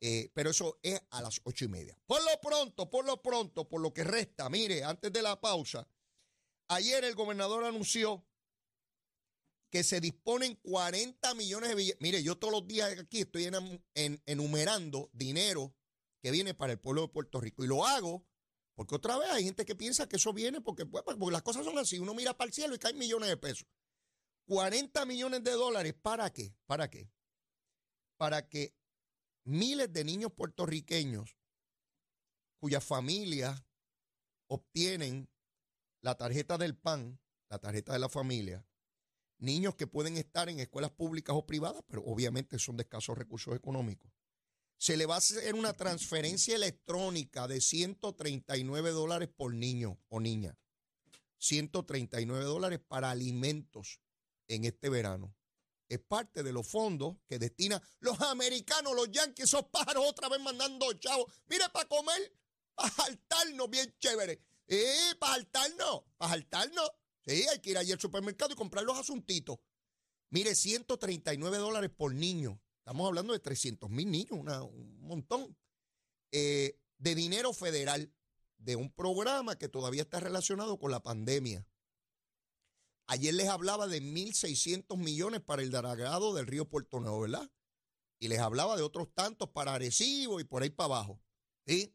Eh, 0.00 0.30
pero 0.32 0.50
eso 0.50 0.78
es 0.82 1.00
a 1.10 1.22
las 1.22 1.40
ocho 1.44 1.64
y 1.64 1.68
media. 1.68 1.96
Por 2.06 2.22
lo 2.24 2.40
pronto, 2.40 2.88
por 2.88 3.04
lo 3.04 3.20
pronto, 3.20 3.68
por 3.68 3.80
lo 3.80 3.92
que 3.92 4.04
resta, 4.04 4.48
mire, 4.48 4.84
antes 4.84 5.12
de 5.12 5.22
la 5.22 5.40
pausa, 5.40 5.88
ayer 6.68 7.04
el 7.04 7.14
gobernador 7.14 7.64
anunció 7.64 8.24
que 9.70 9.84
se 9.84 10.00
disponen 10.00 10.54
40 10.56 11.34
millones 11.34 11.70
de 11.70 11.74
billetes. 11.74 12.00
Mire, 12.00 12.22
yo 12.22 12.38
todos 12.38 12.52
los 12.52 12.66
días 12.66 12.98
aquí 12.98 13.20
estoy 13.20 13.50
enumerando 14.26 15.10
dinero 15.12 15.74
que 16.22 16.30
viene 16.30 16.54
para 16.54 16.72
el 16.72 16.78
pueblo 16.78 17.02
de 17.02 17.08
Puerto 17.08 17.40
Rico. 17.40 17.64
Y 17.64 17.66
lo 17.66 17.86
hago 17.86 18.26
porque 18.74 18.94
otra 18.94 19.18
vez 19.18 19.28
hay 19.30 19.44
gente 19.44 19.64
que 19.64 19.74
piensa 19.74 20.08
que 20.08 20.16
eso 20.16 20.32
viene 20.32 20.60
porque, 20.60 20.86
pues, 20.86 21.02
porque 21.04 21.32
las 21.32 21.42
cosas 21.42 21.64
son 21.64 21.78
así. 21.78 21.98
Uno 21.98 22.14
mira 22.14 22.36
para 22.36 22.48
el 22.48 22.54
cielo 22.54 22.74
y 22.74 22.78
caen 22.78 22.96
millones 22.96 23.28
de 23.28 23.36
pesos. 23.36 23.66
40 24.46 25.04
millones 25.04 25.44
de 25.44 25.50
dólares, 25.50 25.94
¿para 26.00 26.32
qué? 26.32 26.54
¿Para 26.64 26.88
qué? 26.88 27.10
Para 28.16 28.48
que 28.48 28.74
miles 29.44 29.92
de 29.92 30.04
niños 30.04 30.32
puertorriqueños 30.32 31.36
cuyas 32.58 32.84
familias 32.84 33.62
obtienen 34.48 35.28
la 36.00 36.16
tarjeta 36.16 36.56
del 36.56 36.76
PAN, 36.76 37.20
la 37.50 37.58
tarjeta 37.58 37.92
de 37.92 37.98
la 37.98 38.08
familia, 38.08 38.64
niños 39.38 39.74
que 39.74 39.86
pueden 39.86 40.16
estar 40.16 40.48
en 40.48 40.60
escuelas 40.60 40.90
públicas 40.90 41.34
o 41.36 41.46
privadas, 41.46 41.82
pero 41.86 42.02
obviamente 42.04 42.58
son 42.58 42.76
de 42.76 42.82
escasos 42.82 43.16
recursos 43.16 43.54
económicos. 43.54 44.10
Se 44.76 44.96
le 44.96 45.06
va 45.06 45.16
a 45.16 45.18
hacer 45.18 45.54
una 45.54 45.72
transferencia 45.72 46.54
electrónica 46.54 47.48
de 47.48 47.60
139 47.60 48.90
dólares 48.90 49.28
por 49.28 49.52
niño 49.52 49.98
o 50.08 50.20
niña. 50.20 50.56
139 51.38 52.44
dólares 52.44 52.80
para 52.86 53.10
alimentos 53.10 54.00
en 54.46 54.64
este 54.64 54.88
verano. 54.88 55.34
Es 55.88 56.00
parte 56.00 56.42
de 56.42 56.52
los 56.52 56.66
fondos 56.66 57.16
que 57.26 57.38
destina 57.38 57.82
los 58.00 58.20
americanos, 58.20 58.94
los 58.94 59.10
yankees, 59.10 59.46
esos 59.46 59.64
pájaros 59.66 60.04
otra 60.06 60.28
vez 60.28 60.40
mandando 60.40 60.92
chavos. 60.94 61.32
Mire, 61.46 61.64
para 61.72 61.88
comer, 61.88 62.32
para 62.74 62.90
saltarnos 62.90 63.70
bien 63.70 63.94
chévere. 63.98 64.40
Eh, 64.66 65.14
para 65.18 65.34
saltarnos, 65.34 66.02
para 66.18 66.32
saltarnos. 66.32 66.90
Sí, 67.28 67.46
hay 67.46 67.58
que 67.58 67.70
ir 67.70 67.78
allí 67.78 67.92
al 67.92 68.00
supermercado 68.00 68.52
y 68.52 68.56
comprar 68.56 68.84
los 68.84 68.98
asuntitos. 68.98 69.58
Mire, 70.30 70.54
139 70.54 71.58
dólares 71.58 71.90
por 71.94 72.14
niño. 72.14 72.58
Estamos 72.78 73.06
hablando 73.06 73.34
de 73.34 73.38
300 73.38 73.90
mil 73.90 74.10
niños, 74.10 74.32
un 74.32 74.98
montón. 75.00 75.54
Eh, 76.32 76.78
de 76.98 77.14
dinero 77.14 77.52
federal 77.52 78.12
de 78.58 78.76
un 78.76 78.90
programa 78.90 79.56
que 79.56 79.68
todavía 79.68 80.02
está 80.02 80.20
relacionado 80.20 80.78
con 80.78 80.90
la 80.90 81.02
pandemia. 81.02 81.66
Ayer 83.06 83.34
les 83.34 83.48
hablaba 83.48 83.86
de 83.86 84.02
1.600 84.02 84.96
millones 84.96 85.40
para 85.40 85.62
el 85.62 85.70
dragado 85.70 86.34
del 86.34 86.46
río 86.46 86.68
Puerto 86.68 87.00
Nuevo, 87.00 87.20
¿verdad? 87.20 87.50
Y 88.18 88.28
les 88.28 88.40
hablaba 88.40 88.76
de 88.76 88.82
otros 88.82 89.12
tantos 89.14 89.50
para 89.50 89.74
Arecibo 89.74 90.40
y 90.40 90.44
por 90.44 90.62
ahí 90.62 90.70
para 90.70 90.96
abajo. 90.96 91.22
¿sí? 91.66 91.94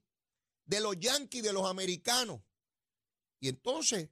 De 0.65 0.79
los 0.79 0.97
yanquis, 0.97 1.43
de 1.43 1.53
los 1.53 1.65
americanos. 1.65 2.41
Y 3.39 3.49
entonces, 3.49 4.09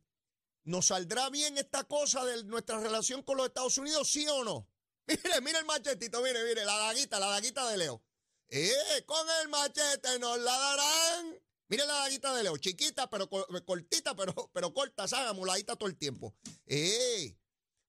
¿Nos 0.63 0.87
saldrá 0.87 1.29
bien 1.29 1.57
esta 1.57 1.83
cosa 1.85 2.23
de 2.25 2.43
nuestra 2.43 2.79
relación 2.79 3.23
con 3.23 3.37
los 3.37 3.47
Estados 3.47 3.77
Unidos, 3.77 4.11
sí 4.11 4.27
o 4.27 4.43
no? 4.43 4.67
Mire, 5.07 5.41
mire 5.41 5.59
el 5.59 5.65
machetito, 5.65 6.21
mire, 6.21 6.43
mire, 6.43 6.63
la 6.63 6.77
daguita, 6.77 7.19
la 7.19 7.27
daguita 7.27 7.67
de 7.69 7.77
Leo. 7.77 8.03
Eh, 8.47 9.03
con 9.05 9.25
el 9.41 9.49
machete 9.49 10.19
nos 10.19 10.37
la 10.39 10.57
darán. 10.57 11.39
Mire 11.67 11.85
la 11.85 11.93
daguita 11.93 12.35
de 12.35 12.43
Leo, 12.43 12.57
chiquita, 12.57 13.09
pero 13.09 13.29
cortita, 13.29 14.15
pero, 14.15 14.49
pero 14.53 14.73
corta, 14.73 15.07
¿sabes? 15.07 15.29
Amuladita 15.29 15.75
todo 15.75 15.89
el 15.89 15.97
tiempo. 15.97 16.35
Eh, 16.65 17.35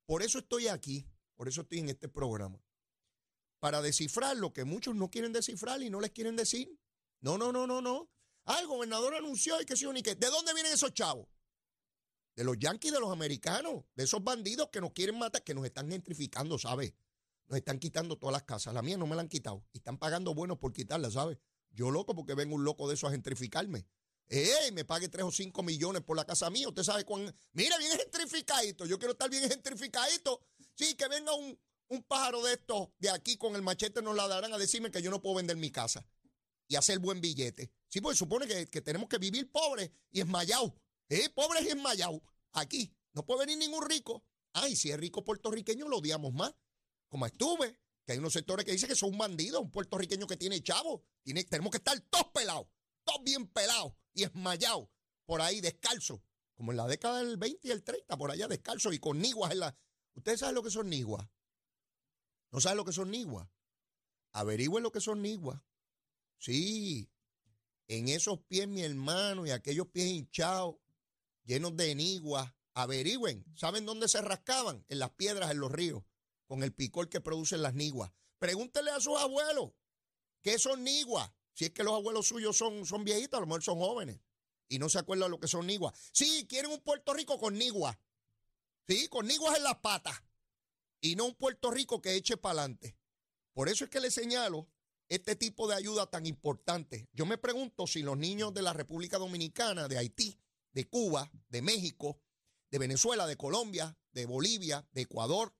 por 0.06 0.22
eso 0.22 0.38
estoy 0.38 0.68
aquí, 0.68 1.06
por 1.36 1.48
eso 1.48 1.62
estoy 1.62 1.80
en 1.80 1.90
este 1.90 2.08
programa. 2.08 2.62
Para 3.58 3.82
descifrar 3.82 4.36
lo 4.36 4.52
que 4.52 4.64
muchos 4.64 4.94
no 4.94 5.10
quieren 5.10 5.32
descifrar 5.32 5.82
y 5.82 5.90
no 5.90 6.00
les 6.00 6.12
quieren 6.12 6.36
decir. 6.36 6.78
No, 7.20 7.38
no, 7.38 7.52
no, 7.52 7.66
no, 7.66 7.80
no. 7.80 8.10
Ah, 8.44 8.58
el 8.60 8.66
gobernador 8.66 9.14
anunció 9.14 9.60
y 9.60 9.66
que 9.66 9.76
sí, 9.76 9.86
ni 9.92 10.02
que. 10.02 10.14
¿De 10.14 10.28
dónde 10.28 10.54
vienen 10.54 10.72
esos 10.72 10.94
chavos? 10.94 11.28
De 12.34 12.44
los 12.44 12.58
yanquis, 12.58 12.92
de 12.92 13.00
los 13.00 13.10
americanos, 13.12 13.84
de 13.94 14.04
esos 14.04 14.22
bandidos 14.22 14.68
que 14.70 14.80
nos 14.80 14.92
quieren 14.92 15.18
matar, 15.18 15.42
que 15.44 15.54
nos 15.54 15.64
están 15.64 15.90
gentrificando, 15.90 16.58
¿sabes? 16.58 16.94
Nos 17.48 17.58
están 17.58 17.78
quitando 17.78 18.16
todas 18.16 18.32
las 18.32 18.44
casas. 18.44 18.72
La 18.72 18.82
mía 18.82 18.96
no 18.96 19.06
me 19.06 19.14
la 19.14 19.22
han 19.22 19.28
quitado. 19.28 19.64
Y 19.72 19.78
están 19.78 19.98
pagando 19.98 20.34
buenos 20.34 20.58
por 20.58 20.72
quitarla, 20.72 21.10
¿sabes? 21.10 21.38
Yo 21.70 21.90
loco 21.90 22.14
porque 22.14 22.34
vengo 22.34 22.54
un 22.54 22.64
loco 22.64 22.88
de 22.88 22.94
eso 22.94 23.06
a 23.06 23.10
gentrificarme. 23.10 23.86
¡Ey! 24.28 24.72
Me 24.72 24.84
pague 24.84 25.08
3 25.08 25.24
o 25.26 25.30
5 25.30 25.62
millones 25.62 26.02
por 26.02 26.16
la 26.16 26.24
casa 26.24 26.48
mía. 26.48 26.68
Usted 26.68 26.82
sabe 26.82 27.04
cuán. 27.04 27.34
Mira, 27.52 27.76
bien 27.78 27.98
gentrificadito. 27.98 28.86
Yo 28.86 28.98
quiero 28.98 29.12
estar 29.12 29.28
bien 29.28 29.48
gentrificadito. 29.48 30.40
Sí, 30.74 30.94
que 30.94 31.08
venga 31.08 31.34
un, 31.34 31.58
un 31.92 32.02
pájaro 32.02 32.42
de 32.42 32.54
estos 32.54 32.88
de 32.98 33.10
aquí 33.10 33.36
con 33.36 33.54
el 33.54 33.62
machete 33.62 34.00
nos 34.00 34.16
la 34.16 34.26
darán 34.26 34.52
a 34.54 34.58
decirme 34.58 34.90
que 34.90 35.02
yo 35.02 35.10
no 35.10 35.20
puedo 35.20 35.36
vender 35.36 35.56
mi 35.56 35.70
casa 35.70 36.06
y 36.66 36.76
hacer 36.76 36.98
buen 36.98 37.20
billete. 37.20 37.70
Sí, 37.88 38.00
pues 38.00 38.16
supone 38.16 38.46
que, 38.46 38.80
tenemos 38.80 39.08
que 39.08 39.18
vivir 39.18 39.50
pobres 39.52 39.90
y 40.10 40.20
esmayados. 40.20 40.72
¿Eh? 41.08 41.28
Pobres 41.30 41.64
y 41.64 41.68
esmayados. 41.68 42.20
Aquí. 42.52 42.94
No 43.12 43.24
puede 43.26 43.40
venir 43.40 43.58
ningún 43.58 43.84
rico. 43.88 44.24
Ay, 44.52 44.76
si 44.76 44.90
es 44.90 44.98
rico 44.98 45.24
puertorriqueño, 45.24 45.88
lo 45.88 45.98
odiamos 45.98 46.32
más. 46.32 46.54
Como 47.08 47.26
estuve, 47.26 47.78
que 48.04 48.12
hay 48.12 48.18
unos 48.18 48.32
sectores 48.32 48.64
que 48.64 48.72
dicen 48.72 48.88
que 48.88 48.94
son 48.94 49.10
un 49.10 49.18
bandido, 49.18 49.60
un 49.60 49.70
puertorriqueño 49.70 50.26
que 50.26 50.36
tiene 50.36 50.62
chavo. 50.62 51.04
Tiene, 51.22 51.44
tenemos 51.44 51.70
que 51.70 51.78
estar 51.78 51.98
todos 52.00 52.28
pelados, 52.32 52.66
todos 53.04 53.22
bien 53.22 53.46
pelados 53.46 53.94
y 54.14 54.24
esmayados, 54.24 54.88
por 55.24 55.40
ahí 55.40 55.60
descalzos, 55.60 56.20
como 56.54 56.72
en 56.72 56.78
la 56.78 56.86
década 56.86 57.22
del 57.22 57.36
20 57.36 57.68
y 57.68 57.70
el 57.70 57.82
30, 57.82 58.16
por 58.16 58.30
allá 58.30 58.48
descalzos 58.48 58.94
y 58.94 58.98
con 58.98 59.18
niguas 59.18 59.52
en 59.52 59.60
la... 59.60 59.76
¿Ustedes 60.14 60.40
saben 60.40 60.54
lo 60.54 60.62
que 60.62 60.70
son 60.70 60.90
niguas? 60.90 61.26
¿No 62.50 62.60
saben 62.60 62.76
lo 62.76 62.84
que 62.84 62.92
son 62.92 63.10
niguas? 63.10 63.48
Averigüen 64.32 64.82
lo 64.82 64.92
que 64.92 65.00
son 65.00 65.22
niguas. 65.22 65.60
Sí, 66.38 67.10
en 67.88 68.08
esos 68.08 68.40
pies, 68.40 68.68
mi 68.68 68.82
hermano, 68.82 69.46
y 69.46 69.50
aquellos 69.50 69.86
pies 69.88 70.06
hinchados, 70.08 70.76
llenos 71.44 71.76
de 71.76 71.90
eniguas, 71.90 72.52
averigüen, 72.74 73.44
¿saben 73.54 73.86
dónde 73.86 74.08
se 74.08 74.20
rascaban? 74.20 74.84
En 74.88 74.98
las 74.98 75.10
piedras, 75.10 75.50
en 75.50 75.60
los 75.60 75.70
ríos, 75.70 76.02
con 76.46 76.62
el 76.62 76.72
picor 76.72 77.08
que 77.08 77.20
producen 77.20 77.62
las 77.62 77.74
niguas. 77.74 78.12
Pregúntenle 78.38 78.90
a 78.90 79.00
sus 79.00 79.18
abuelos, 79.18 79.72
¿qué 80.40 80.58
son 80.58 80.84
niguas? 80.84 81.30
Si 81.54 81.66
es 81.66 81.70
que 81.70 81.84
los 81.84 81.94
abuelos 81.94 82.26
suyos 82.26 82.56
son, 82.56 82.86
son 82.86 83.04
viejitos, 83.04 83.38
a 83.38 83.40
lo 83.40 83.46
mejor 83.46 83.62
son 83.62 83.78
jóvenes 83.78 84.20
y 84.72 84.78
no 84.78 84.88
se 84.88 84.98
acuerdan 84.98 85.30
lo 85.30 85.38
que 85.38 85.48
son 85.48 85.66
niguas. 85.66 85.92
Sí, 86.12 86.46
quieren 86.48 86.70
un 86.70 86.80
Puerto 86.80 87.12
Rico 87.12 87.38
con 87.38 87.58
niguas. 87.58 87.98
Sí, 88.88 89.06
con 89.08 89.26
niguas 89.26 89.58
en 89.58 89.64
las 89.64 89.76
patas. 89.76 90.22
Y 91.00 91.14
no 91.14 91.26
un 91.26 91.34
Puerto 91.34 91.70
Rico 91.70 92.00
que 92.00 92.14
eche 92.14 92.38
para 92.38 92.60
adelante. 92.60 92.96
Por 93.52 93.68
eso 93.68 93.84
es 93.84 93.90
que 93.90 94.00
le 94.00 94.10
señalo 94.10 94.68
este 95.10 95.36
tipo 95.36 95.68
de 95.68 95.74
ayuda 95.74 96.06
tan 96.06 96.24
importante. 96.24 97.06
Yo 97.12 97.26
me 97.26 97.36
pregunto 97.36 97.86
si 97.86 98.02
los 98.02 98.16
niños 98.16 98.54
de 98.54 98.62
la 98.62 98.72
República 98.72 99.18
Dominicana, 99.18 99.88
de 99.88 99.98
Haití, 99.98 100.38
de 100.72 100.88
Cuba, 100.88 101.30
de 101.48 101.62
México, 101.62 102.20
de 102.70 102.78
Venezuela, 102.78 103.26
de 103.26 103.36
Colombia, 103.36 103.96
de 104.12 104.26
Bolivia, 104.26 104.88
de 104.92 105.02
Ecuador, 105.02 105.54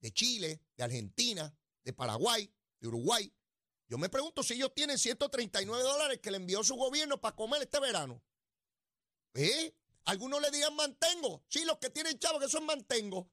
de 0.00 0.12
Chile, 0.12 0.60
de 0.76 0.84
Argentina, 0.84 1.54
de 1.84 1.92
Paraguay, 1.92 2.52
de 2.80 2.88
Uruguay, 2.88 3.32
yo 3.92 3.98
me 3.98 4.08
pregunto 4.08 4.42
si 4.42 4.54
ellos 4.54 4.72
tienen 4.74 4.96
139 4.96 5.82
dólares 5.82 6.18
que 6.22 6.30
le 6.30 6.38
envió 6.38 6.64
su 6.64 6.76
gobierno 6.76 7.20
para 7.20 7.36
comer 7.36 7.60
este 7.60 7.78
verano. 7.78 8.22
¿Eh? 9.34 9.76
Algunos 10.06 10.40
le 10.40 10.50
digan 10.50 10.74
mantengo. 10.74 11.44
Sí, 11.46 11.66
los 11.66 11.76
que 11.76 11.90
tienen 11.90 12.18
chavos 12.18 12.42
que 12.42 12.48
son 12.48 12.64
mantengo. 12.64 13.30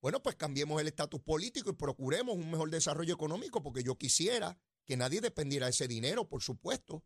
Bueno, 0.00 0.22
pues 0.22 0.36
cambiemos 0.36 0.80
el 0.80 0.88
estatus 0.88 1.20
político 1.20 1.68
y 1.68 1.74
procuremos 1.74 2.34
un 2.34 2.50
mejor 2.50 2.70
desarrollo 2.70 3.12
económico 3.12 3.62
porque 3.62 3.82
yo 3.82 3.98
quisiera 3.98 4.58
que 4.86 4.96
nadie 4.96 5.20
dependiera 5.20 5.66
de 5.66 5.72
ese 5.72 5.86
dinero, 5.86 6.30
por 6.30 6.42
supuesto. 6.42 7.04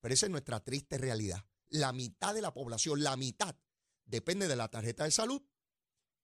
Pero 0.00 0.14
esa 0.14 0.26
es 0.26 0.30
nuestra 0.30 0.60
triste 0.60 0.98
realidad. 0.98 1.44
La 1.68 1.92
mitad 1.92 2.34
de 2.34 2.42
la 2.42 2.54
población, 2.54 3.02
la 3.02 3.16
mitad, 3.16 3.56
depende 4.04 4.48
de 4.48 4.56
la 4.56 4.68
tarjeta 4.68 5.04
de 5.04 5.10
salud 5.10 5.42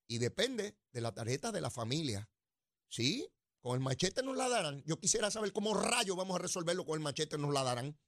y 0.07 0.19
depende 0.19 0.77
de 0.93 1.01
la 1.01 1.13
tarjeta 1.13 1.53
de 1.53 1.61
la 1.61 1.71
familia. 1.71 2.29
¿Sí? 2.89 3.29
Con 3.61 3.75
el 3.75 3.81
machete 3.81 4.23
nos 4.23 4.37
la 4.37 4.49
darán. 4.49 4.83
Yo 4.85 4.99
quisiera 4.99 5.31
saber 5.31 5.53
cómo 5.53 5.75
rayos 5.75 6.17
vamos 6.17 6.37
a 6.37 6.43
resolverlo 6.43 6.85
con 6.85 6.95
el 6.95 7.01
machete 7.01 7.39
nos 7.39 7.53
la 7.53 7.63
darán. 7.63 7.99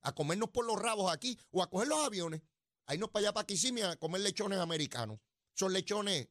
A 0.00 0.14
comernos 0.14 0.50
por 0.50 0.66
los 0.66 0.78
rabos 0.78 1.12
aquí 1.12 1.38
o 1.50 1.62
a 1.62 1.70
coger 1.70 1.88
los 1.88 2.04
aviones. 2.04 2.42
A 2.86 2.94
irnos 2.94 3.10
para 3.10 3.26
allá, 3.26 3.34
para 3.34 3.46
Kissimmee, 3.46 3.82
a 3.82 3.96
comer 3.96 4.22
lechones 4.22 4.58
americanos. 4.58 5.20
Esos 5.54 5.72
lechones, 5.72 6.28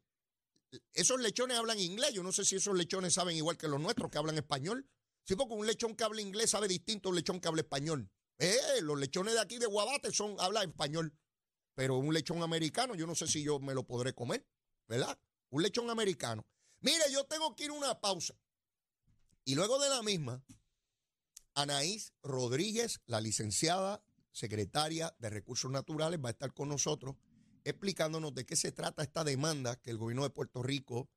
esos 0.94 1.20
lechones 1.20 1.58
hablan 1.58 1.80
inglés. 1.80 2.14
Yo 2.14 2.24
no 2.24 2.32
sé 2.32 2.46
si 2.46 2.56
esos 2.56 2.76
lechones 2.76 3.14
saben 3.14 3.36
igual 3.36 3.58
que 3.58 3.68
los 3.68 3.80
nuestros 3.80 4.12
que 4.12 4.18
hablan 4.18 4.38
español. 4.38 4.88
Sí, 5.24 5.36
porque 5.36 5.54
un 5.54 5.66
lechón 5.66 5.96
que 5.96 6.04
habla 6.04 6.22
inglés 6.22 6.50
sabe 6.50 6.68
distinto 6.68 7.08
a 7.08 7.12
un 7.12 7.16
lechón 7.16 7.40
que 7.40 7.48
habla 7.48 7.62
español. 7.62 8.12
Eh, 8.40 8.82
los 8.82 9.00
lechones 9.00 9.34
de 9.34 9.40
aquí 9.40 9.58
de 9.58 9.66
Guabate 9.66 10.12
son, 10.12 10.36
habla 10.40 10.64
español. 10.64 11.14
Pero 11.76 11.98
un 11.98 12.14
lechón 12.14 12.44
americano, 12.44 12.96
yo 12.96 13.08
no 13.08 13.16
sé 13.16 13.28
si 13.28 13.44
yo 13.44 13.60
me 13.60 13.74
lo 13.74 13.86
podré 13.86 14.14
comer, 14.14 14.46
¿verdad? 14.88 15.18
Un 15.50 15.64
lechón 15.64 15.90
americano. 15.90 16.46
Mire, 16.82 17.04
yo 17.12 17.24
tengo 17.26 17.56
que 17.56 17.66
ir 17.66 17.72
a 17.72 17.74
una 17.74 18.00
pausa. 18.00 18.36
Y 19.46 19.56
luego 19.56 19.80
de 19.80 19.90
la 19.90 20.04
misma, 20.04 20.44
Anaís 21.56 22.14
Rodríguez, 22.22 23.02
la 23.06 23.22
licenciada 23.22 24.04
secretaria 24.32 25.16
de 25.20 25.30
Recursos 25.30 25.72
Naturales, 25.72 26.20
va 26.24 26.30
a 26.30 26.32
estar 26.32 26.54
con 26.54 26.70
nosotros 26.70 27.16
explicándonos 27.64 28.34
de 28.34 28.46
qué 28.46 28.56
se 28.56 28.72
trata 28.72 29.04
esta 29.04 29.24
demanda 29.24 29.76
que 29.78 29.92
el 29.92 29.98
gobierno 29.98 30.24
de 30.24 30.30
Puerto 30.30 30.62
Rico 30.64 31.10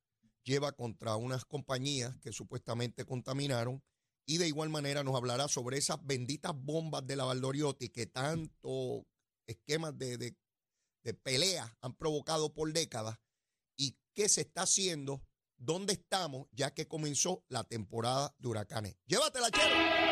lleva 0.43 0.71
contra 0.71 1.15
unas 1.17 1.45
compañías 1.45 2.17
que 2.19 2.31
supuestamente 2.31 3.05
contaminaron 3.05 3.83
y 4.27 4.37
de 4.37 4.47
igual 4.47 4.69
manera 4.69 5.03
nos 5.03 5.15
hablará 5.15 5.47
sobre 5.47 5.77
esas 5.77 6.05
benditas 6.05 6.51
bombas 6.53 7.07
de 7.07 7.15
la 7.15 7.23
Valdoriotti 7.23 7.89
que 7.89 8.05
tanto 8.05 9.07
esquemas 9.47 9.97
de, 9.97 10.17
de, 10.17 10.35
pelea 11.23 11.73
han 11.79 11.95
provocado 11.95 12.53
por 12.53 12.73
décadas 12.73 13.17
y 13.77 13.97
qué 14.13 14.27
se 14.27 14.41
está 14.41 14.63
haciendo, 14.63 15.23
dónde 15.55 15.93
estamos 15.93 16.47
ya 16.51 16.73
que 16.73 16.85
comenzó 16.89 17.45
la 17.47 17.63
temporada 17.63 18.35
de 18.39 18.49
huracanes. 18.49 18.97
Llévatela, 19.05 19.49
chero. 19.49 20.06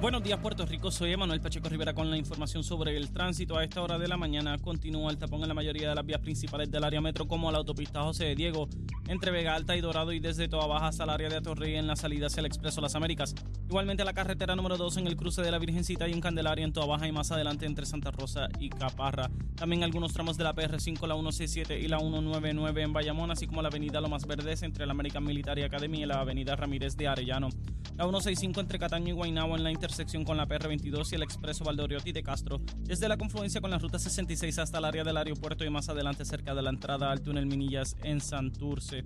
Buenos 0.00 0.22
días, 0.22 0.38
Puerto 0.38 0.64
Rico. 0.64 0.92
Soy 0.92 1.12
Emanuel 1.12 1.40
Pacheco 1.40 1.68
Rivera 1.68 1.92
con 1.92 2.08
la 2.08 2.16
información 2.16 2.62
sobre 2.62 2.96
el 2.96 3.10
tránsito. 3.10 3.58
A 3.58 3.64
esta 3.64 3.82
hora 3.82 3.98
de 3.98 4.06
la 4.06 4.16
mañana 4.16 4.56
continúa 4.56 5.10
el 5.10 5.18
tapón 5.18 5.42
en 5.42 5.48
la 5.48 5.54
mayoría 5.54 5.88
de 5.88 5.94
las 5.96 6.06
vías 6.06 6.20
principales 6.20 6.70
del 6.70 6.84
área 6.84 7.00
metro, 7.00 7.26
como 7.26 7.50
la 7.50 7.58
autopista 7.58 8.02
José 8.02 8.26
de 8.26 8.36
Diego, 8.36 8.68
entre 9.08 9.32
Vega 9.32 9.56
Alta 9.56 9.76
y 9.76 9.80
Dorado, 9.80 10.12
y 10.12 10.20
desde 10.20 10.46
Toa 10.46 10.68
Baja 10.68 10.86
hasta 10.86 11.02
el 11.02 11.10
área 11.10 11.28
de 11.28 11.38
Atorrey 11.38 11.74
en 11.74 11.88
la 11.88 11.96
salida 11.96 12.28
hacia 12.28 12.38
el 12.40 12.46
Expreso 12.46 12.80
Las 12.80 12.94
Américas. 12.94 13.34
Igualmente 13.68 14.04
la 14.04 14.12
carretera 14.12 14.54
número 14.54 14.76
2 14.76 14.98
en 14.98 15.08
el 15.08 15.16
cruce 15.16 15.42
de 15.42 15.50
la 15.50 15.58
Virgencita 15.58 16.06
y 16.06 16.12
en 16.12 16.20
Candelaria 16.20 16.64
en 16.64 16.72
Toa 16.72 16.86
Baja 16.86 17.08
y 17.08 17.12
más 17.12 17.32
adelante 17.32 17.66
entre 17.66 17.84
Santa 17.84 18.12
Rosa 18.12 18.46
y 18.60 18.68
Caparra. 18.70 19.28
También 19.56 19.82
algunos 19.82 20.12
tramos 20.12 20.36
de 20.36 20.44
la 20.44 20.54
PR5, 20.54 21.08
la 21.08 21.16
167 21.16 21.80
y 21.80 21.88
la 21.88 21.98
199 21.98 22.82
en 22.82 22.92
Bayamón, 22.92 23.32
así 23.32 23.48
como 23.48 23.62
la 23.62 23.68
avenida 23.68 24.00
Lomas 24.00 24.28
Verdes 24.28 24.62
entre 24.62 24.86
la 24.86 24.92
American 24.92 25.24
Military 25.24 25.64
Academy 25.64 26.02
y 26.02 26.06
la 26.06 26.20
avenida 26.20 26.54
Ramírez 26.54 26.96
de 26.96 27.08
Arellano. 27.08 27.48
La 27.96 28.04
165 28.04 28.60
entre 28.60 28.78
Cataño 28.78 29.08
y 29.08 29.12
Guaynabo 29.12 29.56
en 29.56 29.64
la 29.64 29.72
intersección 29.88 30.22
con 30.22 30.36
la 30.36 30.46
PR22 30.46 31.12
y 31.12 31.14
el 31.14 31.22
expreso 31.22 31.64
Valdoriotti 31.64 32.12
de 32.12 32.22
Castro, 32.22 32.60
desde 32.80 33.08
la 33.08 33.16
confluencia 33.16 33.62
con 33.62 33.70
la 33.70 33.78
ruta 33.78 33.98
66 33.98 34.58
hasta 34.58 34.76
el 34.76 34.84
área 34.84 35.02
del 35.02 35.16
aeropuerto 35.16 35.64
y 35.64 35.70
más 35.70 35.88
adelante 35.88 36.26
cerca 36.26 36.54
de 36.54 36.60
la 36.60 36.68
entrada 36.68 37.10
al 37.10 37.22
túnel 37.22 37.46
Minillas 37.46 37.96
en 38.02 38.20
Santurce. 38.20 39.02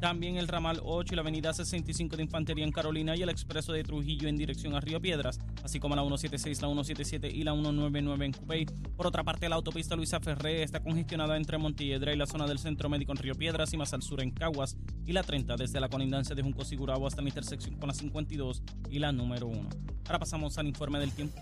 También 0.00 0.36
el 0.36 0.46
ramal 0.46 0.80
8 0.84 1.14
y 1.14 1.16
la 1.16 1.22
avenida 1.22 1.54
65 1.54 2.16
de 2.16 2.22
Infantería 2.22 2.66
en 2.66 2.70
Carolina 2.70 3.16
y 3.16 3.22
el 3.22 3.30
expreso 3.30 3.72
de 3.72 3.82
Trujillo 3.82 4.28
en 4.28 4.36
dirección 4.36 4.74
a 4.74 4.80
Río 4.80 5.00
Piedras, 5.00 5.40
así 5.64 5.80
como 5.80 5.96
la 5.96 6.02
176, 6.02 6.60
la 6.60 6.68
177 6.68 7.30
y 7.30 7.42
la 7.44 7.52
199 7.52 8.26
en 8.26 8.32
Cupey. 8.32 8.66
Por 8.94 9.06
otra 9.06 9.24
parte, 9.24 9.48
la 9.48 9.56
autopista 9.56 9.96
Luisa 9.96 10.20
Ferré 10.20 10.62
está 10.62 10.80
congestionada 10.80 11.38
entre 11.38 11.56
Montiedra 11.56 12.12
y 12.12 12.16
la 12.16 12.26
zona 12.26 12.46
del 12.46 12.58
Centro 12.58 12.90
Médico 12.90 13.12
en 13.12 13.18
Río 13.18 13.34
Piedras 13.34 13.72
y 13.72 13.78
más 13.78 13.94
al 13.94 14.02
sur 14.02 14.20
en 14.20 14.32
Caguas 14.32 14.76
y 15.06 15.12
la 15.12 15.22
30 15.22 15.56
desde 15.56 15.80
la 15.80 15.88
colindancia 15.88 16.34
de 16.34 16.42
Junco 16.42 16.66
Sigurabo 16.66 17.06
hasta 17.06 17.22
la 17.22 17.28
intersección 17.28 17.76
con 17.76 17.88
la 17.88 17.94
52 17.94 18.62
y 18.90 18.98
la 18.98 19.12
número 19.12 19.46
1. 19.46 19.68
Ahora 20.06 20.18
pasamos 20.26 20.58
al 20.58 20.66
informe 20.66 20.98
del 20.98 21.12
tiempo. 21.12 21.40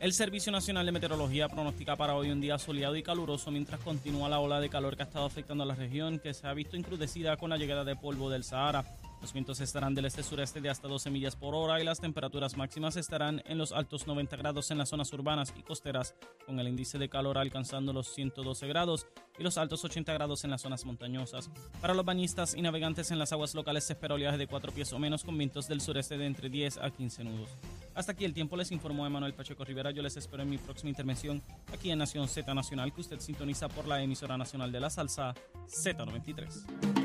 El 0.00 0.14
Servicio 0.14 0.50
Nacional 0.50 0.86
de 0.86 0.92
Meteorología 0.92 1.46
pronostica 1.46 1.94
para 1.94 2.14
hoy 2.14 2.30
un 2.30 2.40
día 2.40 2.58
soleado 2.58 2.96
y 2.96 3.02
caluroso 3.02 3.50
mientras 3.50 3.80
continúa 3.80 4.30
la 4.30 4.40
ola 4.40 4.60
de 4.60 4.70
calor 4.70 4.96
que 4.96 5.02
ha 5.02 5.04
estado 5.04 5.26
afectando 5.26 5.62
a 5.62 5.66
la 5.66 5.74
región, 5.74 6.18
que 6.18 6.32
se 6.32 6.46
ha 6.46 6.54
visto 6.54 6.78
encrudecida 6.78 7.36
con 7.36 7.50
la 7.50 7.58
llegada 7.58 7.84
de 7.84 7.96
polvo 7.96 8.30
del 8.30 8.44
Sahara. 8.44 8.86
Los 9.24 9.32
vientos 9.32 9.58
estarán 9.62 9.94
del 9.94 10.04
este-sureste 10.04 10.60
de 10.60 10.68
hasta 10.68 10.86
12 10.86 11.08
millas 11.08 11.34
por 11.34 11.54
hora 11.54 11.80
y 11.80 11.84
las 11.84 11.98
temperaturas 11.98 12.58
máximas 12.58 12.96
estarán 12.96 13.42
en 13.46 13.56
los 13.56 13.72
altos 13.72 14.06
90 14.06 14.36
grados 14.36 14.70
en 14.70 14.76
las 14.76 14.90
zonas 14.90 15.10
urbanas 15.14 15.54
y 15.56 15.62
costeras, 15.62 16.14
con 16.44 16.60
el 16.60 16.68
índice 16.68 16.98
de 16.98 17.08
calor 17.08 17.38
alcanzando 17.38 17.94
los 17.94 18.12
112 18.12 18.68
grados 18.68 19.06
y 19.38 19.42
los 19.42 19.56
altos 19.56 19.82
80 19.82 20.12
grados 20.12 20.44
en 20.44 20.50
las 20.50 20.60
zonas 20.60 20.84
montañosas. 20.84 21.50
Para 21.80 21.94
los 21.94 22.04
bañistas 22.04 22.54
y 22.54 22.60
navegantes 22.60 23.12
en 23.12 23.18
las 23.18 23.32
aguas 23.32 23.54
locales 23.54 23.84
se 23.84 23.94
espera 23.94 24.14
oleaje 24.14 24.36
de 24.36 24.46
4 24.46 24.72
pies 24.72 24.92
o 24.92 24.98
menos 24.98 25.24
con 25.24 25.38
vientos 25.38 25.68
del 25.68 25.80
sureste 25.80 26.18
de 26.18 26.26
entre 26.26 26.50
10 26.50 26.76
a 26.76 26.90
15 26.90 27.24
nudos. 27.24 27.48
Hasta 27.94 28.12
aquí 28.12 28.26
el 28.26 28.34
tiempo 28.34 28.58
les 28.58 28.72
informó 28.72 29.06
Emanuel 29.06 29.32
Pacheco 29.32 29.64
Rivera. 29.64 29.90
Yo 29.90 30.02
les 30.02 30.18
espero 30.18 30.42
en 30.42 30.50
mi 30.50 30.58
próxima 30.58 30.90
intervención 30.90 31.42
aquí 31.72 31.90
en 31.90 31.98
Nación 31.98 32.28
Z 32.28 32.52
Nacional, 32.52 32.92
que 32.92 33.00
usted 33.00 33.20
sintoniza 33.20 33.70
por 33.70 33.88
la 33.88 34.02
emisora 34.02 34.36
nacional 34.36 34.70
de 34.70 34.80
la 34.80 34.90
salsa 34.90 35.32
Z93. 35.66 37.03